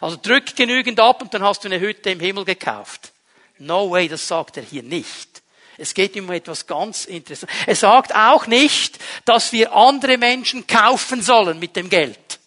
[0.00, 3.12] Also drück genügend ab und dann hast du eine Hütte im Himmel gekauft.
[3.58, 5.42] No way, das sagt er hier nicht.
[5.76, 7.56] Es geht um etwas ganz Interessantes.
[7.66, 12.40] Er sagt auch nicht, dass wir andere Menschen kaufen sollen mit dem Geld.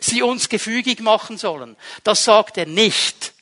[0.00, 1.76] Sie uns gefügig machen sollen.
[2.04, 3.32] Das sagt er nicht.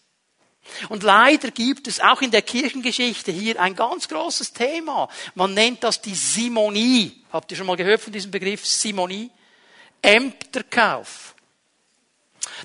[0.89, 5.09] Und leider gibt es auch in der Kirchengeschichte hier ein ganz großes Thema.
[5.35, 7.25] Man nennt das die Simonie.
[7.33, 9.31] Habt ihr schon mal gehört von diesem Begriff Simonie?
[10.01, 11.35] Ämterkauf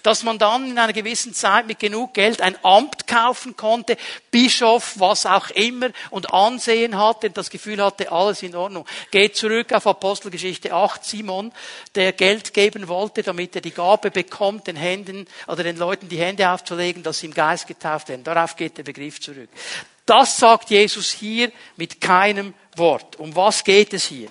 [0.03, 3.97] dass man dann in einer gewissen Zeit mit genug Geld ein Amt kaufen konnte,
[4.31, 8.85] Bischof, was auch immer, und Ansehen hatte, das Gefühl hatte, alles in Ordnung.
[9.11, 11.51] Geht zurück auf Apostelgeschichte 8, Simon,
[11.95, 16.19] der Geld geben wollte, damit er die Gabe bekommt, den Händen oder den Leuten die
[16.19, 18.23] Hände aufzulegen, dass sie im Geist getauft werden.
[18.23, 19.49] Darauf geht der Begriff zurück.
[20.05, 23.17] Das sagt Jesus hier mit keinem Wort.
[23.17, 24.29] Um was geht es hier?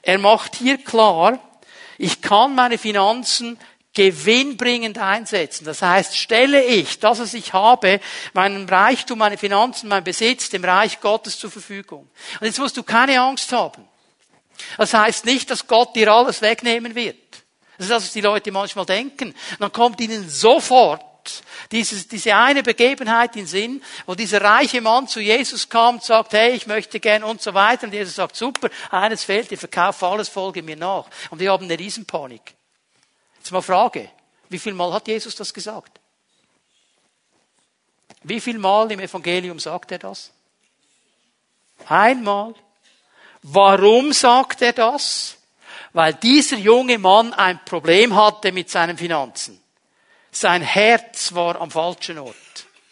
[0.00, 1.38] Er macht hier klar,
[1.98, 3.58] ich kann meine Finanzen
[3.94, 5.64] gewinnbringend einsetzen.
[5.64, 8.00] Das heißt, stelle ich das, was ich habe,
[8.32, 12.10] meinen Reichtum, meine Finanzen, mein Besitz dem Reich Gottes zur Verfügung.
[12.40, 13.88] Und jetzt musst du keine Angst haben.
[14.76, 17.16] Das heißt nicht, dass Gott dir alles wegnehmen wird.
[17.76, 19.28] Das ist das, was die Leute manchmal denken.
[19.28, 21.02] Und dann kommt ihnen sofort
[21.72, 26.32] dieses, diese eine Begebenheit in Sinn, wo dieser reiche Mann zu Jesus kam und sagt,
[26.34, 27.86] hey, ich möchte gern und so weiter.
[27.86, 31.06] Und Jesus sagt, super, eines fehlt, ich verkaufe alles, folge mir nach.
[31.30, 32.54] Und wir haben eine Riesenpanik.
[33.44, 34.08] Jetzt mal Frage.
[34.48, 36.00] Wie viel Mal hat Jesus das gesagt?
[38.22, 40.32] Wie viel Mal im Evangelium sagt er das?
[41.86, 42.54] Einmal.
[43.42, 45.36] Warum sagt er das?
[45.92, 49.62] Weil dieser junge Mann ein Problem hatte mit seinen Finanzen.
[50.30, 52.34] Sein Herz war am falschen Ort.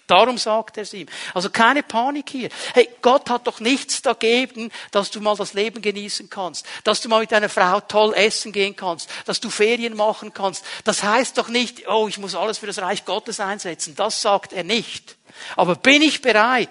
[0.07, 1.07] Darum sagt er es ihm.
[1.33, 2.49] Also keine Panik hier.
[2.75, 7.09] Hey, Gott hat doch nichts dagegen, dass du mal das Leben genießen kannst, dass du
[7.09, 10.65] mal mit deiner Frau toll essen gehen kannst, dass du Ferien machen kannst.
[10.85, 13.95] Das heißt doch nicht, oh, ich muss alles für das Reich Gottes einsetzen.
[13.95, 15.17] Das sagt er nicht.
[15.57, 16.69] Aber bin ich bereit,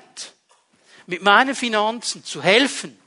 [1.07, 3.00] mit meinen Finanzen zu helfen,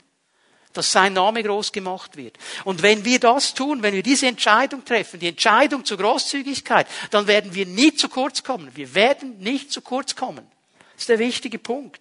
[0.77, 2.37] dass sein Name groß gemacht wird.
[2.63, 7.27] Und wenn wir das tun, wenn wir diese Entscheidung treffen, die Entscheidung zur Großzügigkeit, dann
[7.27, 8.69] werden wir nie zu kurz kommen.
[8.75, 10.45] Wir werden nicht zu kurz kommen.
[10.93, 11.99] Das ist der wichtige Punkt.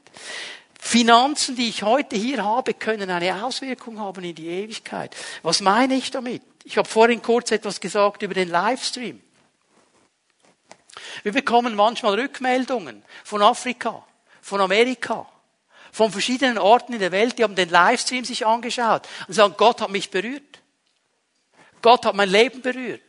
[0.78, 5.16] Finanzen, die ich heute hier habe, können eine Auswirkung haben in die Ewigkeit.
[5.42, 6.42] Was meine ich damit?
[6.64, 9.20] Ich habe vorhin kurz etwas gesagt über den Livestream.
[11.22, 14.06] Wir bekommen manchmal Rückmeldungen von Afrika,
[14.42, 15.26] von Amerika,
[15.94, 19.80] von verschiedenen Orten in der Welt, die haben den Livestream sich angeschaut und sagen, Gott
[19.80, 20.42] hat mich berührt.
[21.82, 23.00] Gott hat mein Leben berührt.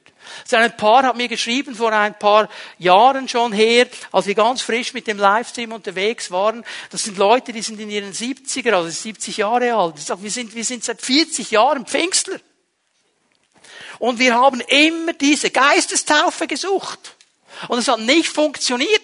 [0.46, 4.62] So ein Paar hat mir geschrieben vor ein paar Jahren schon her, als wir ganz
[4.62, 6.64] frisch mit dem Livestream unterwegs waren.
[6.92, 9.98] Das sind Leute, die sind in ihren 70er, also 70 Jahre alt.
[9.98, 12.40] Die sagen, wir sind, wir sind seit 40 Jahren Pfingstler.
[13.98, 17.16] Und wir haben immer diese Geistestaufe gesucht.
[17.68, 19.02] Und es hat nicht funktioniert.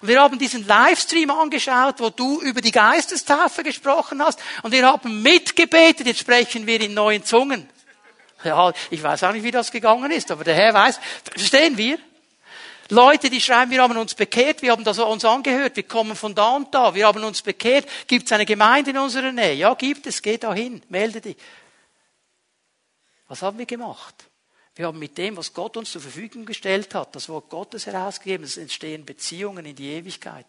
[0.00, 4.40] Und wir haben diesen Livestream angeschaut, wo du über die Geistestaufe gesprochen hast.
[4.62, 6.06] Und wir haben mitgebetet.
[6.06, 7.68] Jetzt sprechen wir in neuen Zungen.
[8.44, 11.00] Ja, ich weiß auch nicht, wie das gegangen ist, aber der Herr weiß.
[11.34, 11.98] Verstehen wir?
[12.90, 16.34] Leute, die schreiben, wir haben uns bekehrt, wir haben das uns angehört, wir kommen von
[16.34, 17.86] da und da, wir haben uns bekehrt.
[18.06, 19.54] Gibt es eine Gemeinde in unserer Nähe?
[19.54, 21.36] Ja, gibt es, geh da hin, melde dich.
[23.26, 24.27] Was haben wir gemacht?
[24.78, 28.44] Wir haben mit dem, was Gott uns zur Verfügung gestellt hat, das Wort Gottes herausgegeben,
[28.44, 30.46] es entstehen Beziehungen in die Ewigkeit.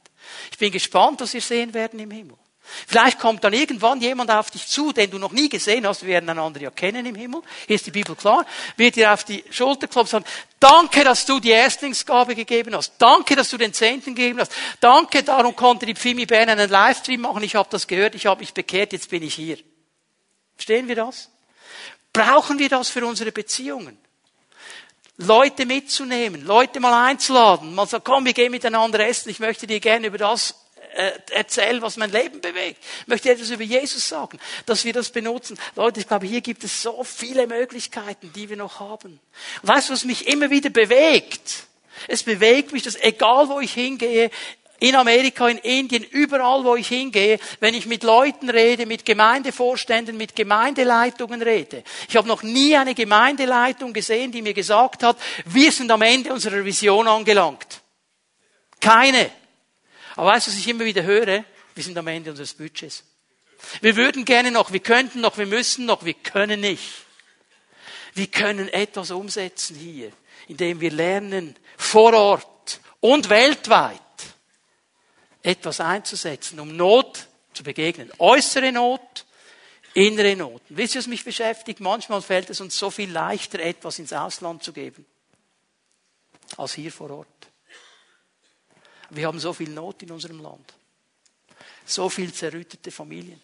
[0.52, 2.38] Ich bin gespannt, was wir sehen werden im Himmel.
[2.86, 6.04] Vielleicht kommt dann irgendwann jemand auf dich zu, den du noch nie gesehen hast.
[6.04, 7.42] Wir werden einander ja kennen im Himmel.
[7.66, 8.46] Hier ist die Bibel klar.
[8.78, 12.94] Wird dir auf die Schulter klopfen und sagen, danke, dass du die Erstlingsgabe gegeben hast.
[13.00, 14.52] Danke, dass du den Zehnten gegeben hast.
[14.80, 17.42] Danke, darum konnte die Pfimi Bern einen Livestream machen.
[17.42, 19.58] Ich habe das gehört, ich habe mich bekehrt, jetzt bin ich hier.
[20.54, 21.32] Verstehen wir das?
[22.14, 23.98] Brauchen wir das für unsere Beziehungen?
[25.22, 29.82] Leute mitzunehmen, Leute mal einzuladen, mal sagen, komm, wir gehen miteinander essen, ich möchte dir
[29.82, 30.56] gerne über das
[30.94, 32.82] äh, erzählen, was mein Leben bewegt.
[33.02, 35.60] Ich möchte etwas über Jesus sagen, dass wir das benutzen.
[35.76, 39.20] Leute, ich glaube, hier gibt es so viele Möglichkeiten, die wir noch haben.
[39.64, 41.68] Weißt du, was mich immer wieder bewegt?
[42.08, 44.32] Es bewegt mich, dass egal wo ich hingehe,
[44.80, 50.18] in Amerika, in Indien, überall, wo ich hingehe, wenn ich mit Leuten rede, mit Gemeindevorständen,
[50.18, 51.84] mit Gemeindeleitungen rede.
[52.08, 56.34] Ich habe noch nie eine Gemeindeleitung gesehen, die mir gesagt hat, wir sind am Ende
[56.34, 57.82] unserer Vision angelangt.
[58.80, 59.30] Keine.
[60.16, 61.44] Aber weißt du, was ich immer wieder höre?
[61.76, 63.04] Wir sind am Ende unseres Budgets.
[63.82, 66.84] Wir würden gerne noch, wir könnten noch, wir müssen noch, wir können nicht.
[68.14, 70.12] Wir können etwas umsetzen hier,
[70.48, 74.02] indem wir lernen, vor Ort und weltweit
[75.44, 78.12] etwas einzusetzen, um Not zu begegnen.
[78.20, 79.26] Äußere Not,
[79.94, 80.62] innere Not.
[80.70, 81.80] wisst ihr, was mich beschäftigt?
[81.80, 85.06] Manchmal fällt es uns so viel leichter, etwas ins Ausland zu geben,
[86.58, 87.28] als hier vor Ort.
[89.10, 90.74] Wir haben so viel Not in unserem Land.
[91.86, 93.42] So viel zerrüttete Familien.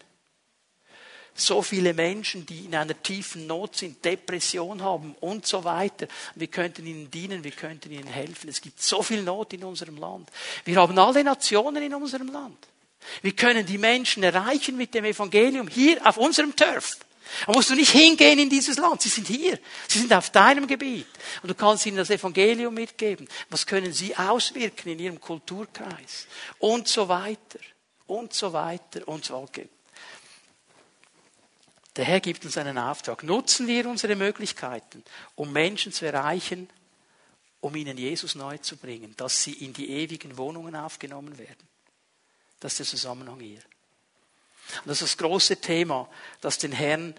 [1.36, 6.08] So viele Menschen, die in einer tiefen Not sind, Depression haben und so weiter.
[6.34, 8.48] Wir könnten ihnen dienen, wir könnten ihnen helfen.
[8.48, 10.30] Es gibt so viel Not in unserem Land.
[10.64, 12.56] Wir haben alle Nationen in unserem Land.
[13.22, 16.96] Wir können die Menschen erreichen mit dem Evangelium hier auf unserem Turf.
[17.46, 19.02] Da musst du nicht hingehen in dieses Land.
[19.02, 19.58] Sie sind hier.
[19.88, 21.06] Sie sind auf deinem Gebiet.
[21.42, 23.28] Und du kannst ihnen das Evangelium mitgeben.
[23.50, 26.26] Was können sie auswirken in ihrem Kulturkreis?
[26.58, 27.58] Und so weiter.
[28.06, 29.06] Und so weiter.
[29.06, 29.68] Und so weiter.
[31.96, 33.22] Der Herr gibt uns einen Auftrag.
[33.22, 35.02] Nutzen wir unsere Möglichkeiten,
[35.34, 36.68] um Menschen zu erreichen,
[37.60, 41.66] um ihnen Jesus neu zu bringen, dass sie in die ewigen Wohnungen aufgenommen werden.
[42.60, 43.62] Das ist der Zusammenhang hier.
[44.80, 46.08] Und das ist das große Thema,
[46.40, 47.14] das den Herrn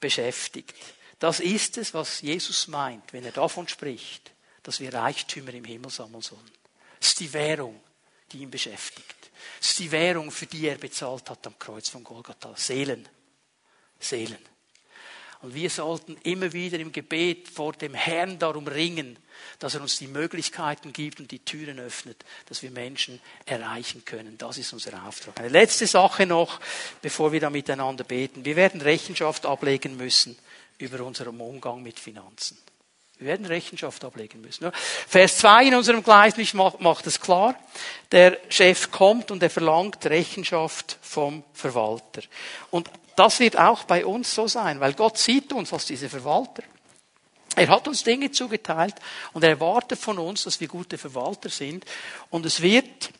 [0.00, 0.74] beschäftigt.
[1.18, 5.90] Das ist es, was Jesus meint, wenn er davon spricht, dass wir Reichtümer im Himmel
[5.90, 6.50] sammeln sollen.
[7.00, 7.80] Das ist die Währung,
[8.32, 9.30] die ihn beschäftigt.
[9.58, 12.54] Das ist die Währung, für die er bezahlt hat am Kreuz von Golgatha.
[12.56, 13.08] Seelen.
[13.98, 14.38] Seelen.
[15.40, 19.16] Und wir sollten immer wieder im Gebet vor dem Herrn darum ringen,
[19.60, 24.36] dass er uns die Möglichkeiten gibt und die Türen öffnet, dass wir Menschen erreichen können.
[24.36, 25.38] Das ist unser Auftrag.
[25.38, 26.58] Eine letzte Sache noch,
[27.02, 28.44] bevor wir da miteinander beten.
[28.44, 30.36] Wir werden Rechenschaft ablegen müssen
[30.78, 32.58] über unseren Umgang mit Finanzen.
[33.18, 34.70] Wir werden Rechenschaft ablegen müssen.
[34.72, 37.56] Vers 2 in unserem Gleichnis macht es klar.
[38.12, 42.22] Der Chef kommt und er verlangt Rechenschaft vom Verwalter.
[42.70, 42.88] Und
[43.18, 46.62] das wird auch bei uns so sein, weil Gott sieht uns als diese Verwalter.
[47.56, 48.94] Er hat uns Dinge zugeteilt
[49.32, 51.84] und er erwartet von uns, dass wir gute Verwalter sind.
[52.30, 53.10] Und es wird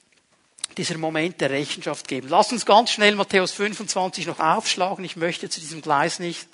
[0.76, 2.28] dieser Moment der Rechenschaft geben.
[2.28, 5.04] Lass uns ganz schnell Matthäus 25 noch aufschlagen.
[5.04, 6.46] Ich möchte zu diesem Gleichnis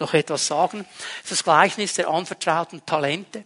[0.00, 0.84] noch etwas sagen.
[1.22, 3.44] Das, das Gleichnis der anvertrauten Talente.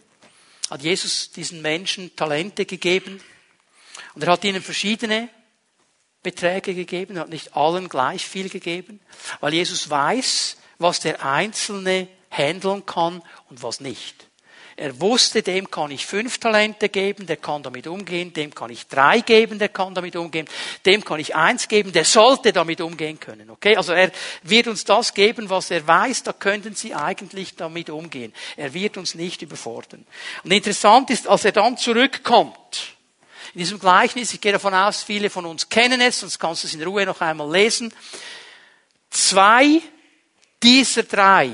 [0.70, 3.20] Hat Jesus diesen Menschen Talente gegeben
[4.14, 5.28] und er hat ihnen verschiedene
[6.22, 9.00] Beträge gegeben, hat nicht allen gleich viel gegeben,
[9.40, 14.26] weil Jesus weiß, was der Einzelne handeln kann und was nicht.
[14.76, 18.86] Er wusste, dem kann ich fünf Talente geben, der kann damit umgehen, dem kann ich
[18.86, 20.48] drei geben, der kann damit umgehen,
[20.86, 23.50] dem kann ich eins geben, der sollte damit umgehen können.
[23.50, 23.76] Okay?
[23.76, 24.10] Also er
[24.42, 28.32] wird uns das geben, was er weiß, da könnten Sie eigentlich damit umgehen.
[28.56, 30.06] Er wird uns nicht überfordern.
[30.42, 32.91] Und interessant ist, als er dann zurückkommt,
[33.54, 36.68] in diesem Gleichnis, ich gehe davon aus, viele von uns kennen es, sonst kannst du
[36.68, 37.92] es in Ruhe noch einmal lesen.
[39.10, 39.82] Zwei
[40.62, 41.50] dieser drei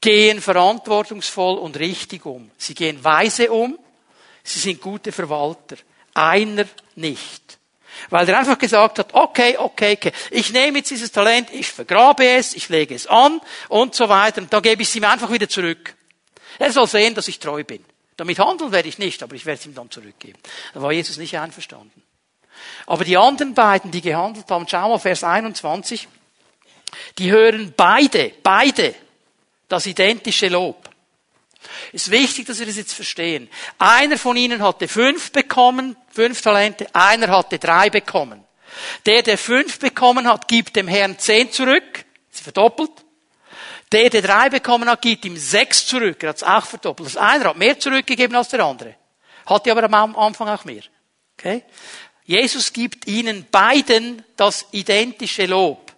[0.00, 2.50] gehen verantwortungsvoll und richtig um.
[2.58, 3.78] Sie gehen weise um,
[4.42, 5.76] sie sind gute Verwalter.
[6.12, 7.58] Einer nicht.
[8.08, 12.26] Weil er einfach gesagt hat, okay, okay, okay, ich nehme jetzt dieses Talent, ich vergrabe
[12.26, 15.30] es, ich lege es an und so weiter und dann gebe ich es ihm einfach
[15.30, 15.94] wieder zurück.
[16.58, 17.84] Er soll sehen, dass ich treu bin.
[18.20, 20.38] Damit handeln werde ich nicht, aber ich werde es ihm dann zurückgeben.
[20.74, 22.02] Da war Jesus nicht einverstanden.
[22.84, 26.06] Aber die anderen beiden, die gehandelt haben, schau mal Vers 21,
[27.16, 28.94] die hören beide, beide
[29.68, 30.90] das identische Lob.
[31.92, 33.48] Ist wichtig, dass wir das jetzt verstehen.
[33.78, 38.44] Einer von ihnen hatte fünf bekommen, fünf Talente, einer hatte drei bekommen.
[39.06, 42.92] Der, der fünf bekommen hat, gibt dem Herrn zehn zurück, sie verdoppelt.
[43.92, 46.22] Der, der drei bekommen hat, gibt ihm sechs zurück.
[46.22, 47.08] Er hat es auch verdoppelt.
[47.08, 48.94] Das eine hat mehr zurückgegeben als der andere.
[49.46, 50.82] Hatte aber am Anfang auch mehr.
[51.36, 51.64] Okay?
[52.24, 55.90] Jesus gibt ihnen beiden das identische Lob.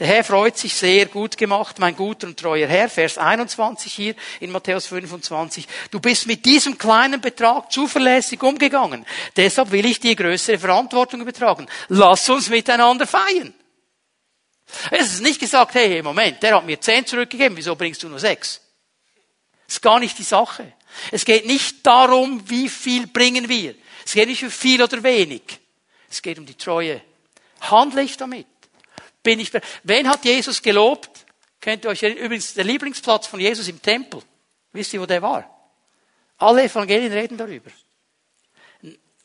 [0.00, 4.14] Der Herr freut sich sehr, gut gemacht, mein guter und treuer Herr, Vers 21 hier
[4.40, 5.68] in Matthäus 25.
[5.90, 9.04] Du bist mit diesem kleinen Betrag zuverlässig umgegangen.
[9.36, 11.66] Deshalb will ich dir größere Verantwortung übertragen.
[11.88, 13.52] Lass uns miteinander feiern.
[14.90, 18.18] Es ist nicht gesagt, hey, Moment, der hat mir zehn zurückgegeben, wieso bringst du nur
[18.18, 18.60] sechs?
[19.66, 20.72] Das ist gar nicht die Sache.
[21.10, 23.74] Es geht nicht darum, wie viel bringen wir.
[24.04, 25.42] Es geht nicht um viel oder wenig.
[26.10, 27.00] Es geht um die Treue.
[27.60, 28.46] Handle ich damit?
[29.22, 29.52] Bin ich,
[29.84, 31.10] wen hat Jesus gelobt?
[31.60, 34.22] Kennt ihr euch übrigens der Lieblingsplatz von Jesus im Tempel?
[34.72, 35.44] Wisst ihr, wo der war?
[36.38, 37.70] Alle Evangelien reden darüber.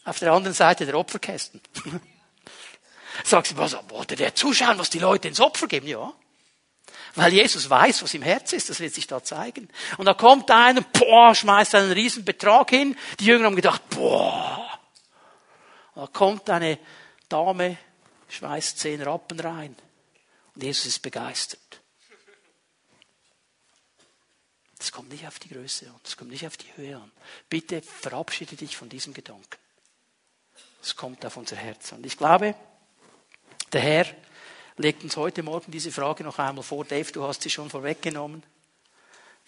[0.04, 1.62] Auf der anderen Seite der Opferkästen.
[3.24, 5.88] Sagst du, was, wollte der zuschauen, was die Leute ins Opfer geben?
[5.88, 6.14] Ja.
[7.16, 9.70] Weil Jesus weiß, was im Herz ist, das wird sich da zeigen.
[9.98, 12.98] Und da kommt einer, boah, schmeißt einen riesen Betrag hin.
[13.20, 14.80] Die Jünger haben gedacht, boah.
[15.94, 16.78] Und da kommt eine
[17.30, 17.78] Dame,
[18.28, 19.76] schmeißt zehn Rappen rein.
[20.56, 21.60] Und Jesus ist begeistert.
[24.78, 27.12] Das kommt nicht auf die Größe an, das kommt nicht auf die Höhe an.
[27.50, 29.58] Bitte verabschiede dich von diesem Gedanken.
[30.82, 32.04] Es kommt auf unser Herz an.
[32.04, 32.56] Ich glaube,
[33.76, 34.06] der Herr
[34.78, 36.86] legt uns heute Morgen diese Frage noch einmal vor.
[36.86, 38.42] Dave, du hast sie schon vorweggenommen.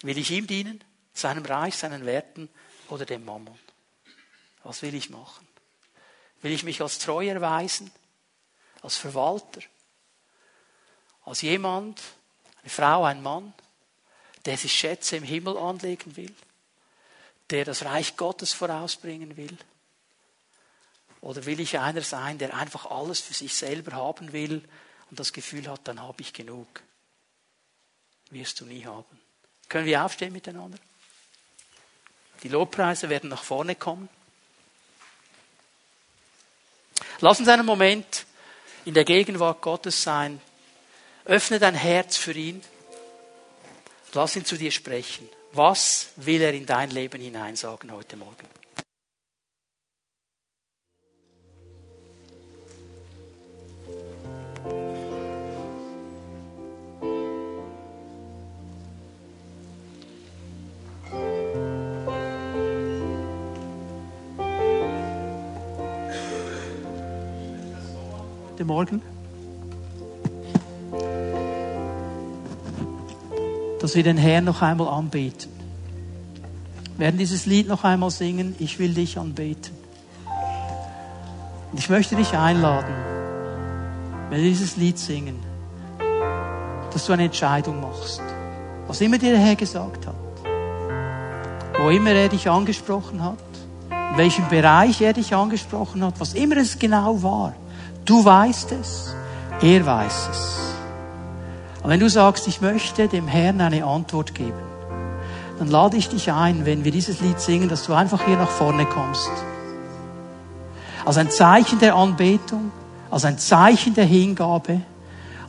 [0.02, 2.50] Will ich ihm dienen, seinem Reich, seinen Werten
[2.90, 3.58] oder dem Mammon?
[4.64, 5.48] Was will ich machen?
[6.42, 7.90] Will ich mich als treu erweisen,
[8.82, 9.62] als Verwalter,
[11.24, 11.98] als jemand,
[12.60, 13.54] eine Frau, ein Mann,
[14.44, 16.34] der sich Schätze im Himmel anlegen will,
[17.48, 19.56] der das Reich Gottes vorausbringen will?
[21.20, 24.62] Oder will ich einer sein, der einfach alles für sich selber haben will
[25.10, 26.82] und das Gefühl hat, dann habe ich genug?
[28.30, 29.20] Wirst du nie haben.
[29.68, 30.78] Können wir aufstehen miteinander?
[32.42, 34.08] Die Lobpreise werden nach vorne kommen.
[37.20, 38.26] Lass uns einen Moment
[38.84, 40.40] in der Gegenwart Gottes sein.
[41.24, 42.62] Öffne dein Herz für ihn.
[44.12, 45.28] Lass ihn zu dir sprechen.
[45.52, 48.46] Was will er in dein Leben hineinsagen heute Morgen?
[68.68, 69.02] Morgen?
[73.80, 75.50] dass wir den Herrn noch einmal anbeten.
[76.96, 79.72] Wir werden dieses Lied noch einmal singen, ich will dich anbeten.
[81.70, 82.92] Und ich möchte dich einladen,
[84.30, 85.38] wenn wir dieses Lied singen,
[86.92, 88.20] dass du eine Entscheidung machst.
[88.86, 90.14] Was immer dir der Herr gesagt hat.
[91.78, 93.38] Wo immer er dich angesprochen hat.
[93.90, 96.18] In welchem Bereich er dich angesprochen hat.
[96.18, 97.54] Was immer es genau war.
[98.08, 99.14] Du weißt es.
[99.60, 100.58] Er weiß es.
[101.82, 104.62] Und wenn du sagst, ich möchte dem Herrn eine Antwort geben,
[105.58, 108.48] dann lade ich dich ein, wenn wir dieses Lied singen, dass du einfach hier nach
[108.48, 109.30] vorne kommst.
[111.04, 112.72] Als ein Zeichen der Anbetung,
[113.10, 114.80] als ein Zeichen der Hingabe.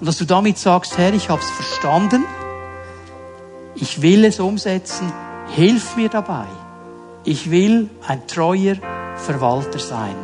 [0.01, 2.25] Und dass du damit sagst, Herr, ich habe es verstanden,
[3.75, 5.13] ich will es umsetzen,
[5.55, 6.45] hilf mir dabei.
[7.23, 8.75] Ich will ein treuer
[9.15, 10.15] Verwalter sein.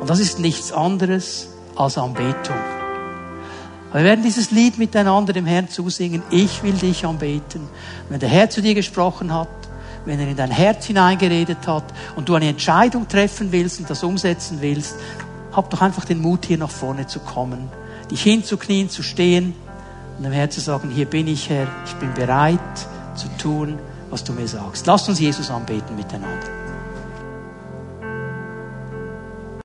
[0.00, 1.51] Und das ist nichts anderes
[1.82, 2.56] als Anbetung.
[3.92, 6.22] Wir werden dieses Lied miteinander dem Herrn zusingen.
[6.30, 7.68] Ich will dich anbeten.
[8.08, 9.48] Wenn der Herr zu dir gesprochen hat,
[10.06, 11.84] wenn er in dein Herz hineingeredet hat
[12.16, 14.96] und du eine Entscheidung treffen willst und das umsetzen willst,
[15.52, 17.68] hab doch einfach den Mut, hier nach vorne zu kommen,
[18.10, 19.54] dich hinzuknien, zu stehen
[20.16, 22.58] und dem Herrn zu sagen, hier bin ich Herr, ich bin bereit
[23.14, 23.78] zu tun,
[24.08, 24.86] was du mir sagst.
[24.86, 26.61] Lasst uns Jesus anbeten miteinander.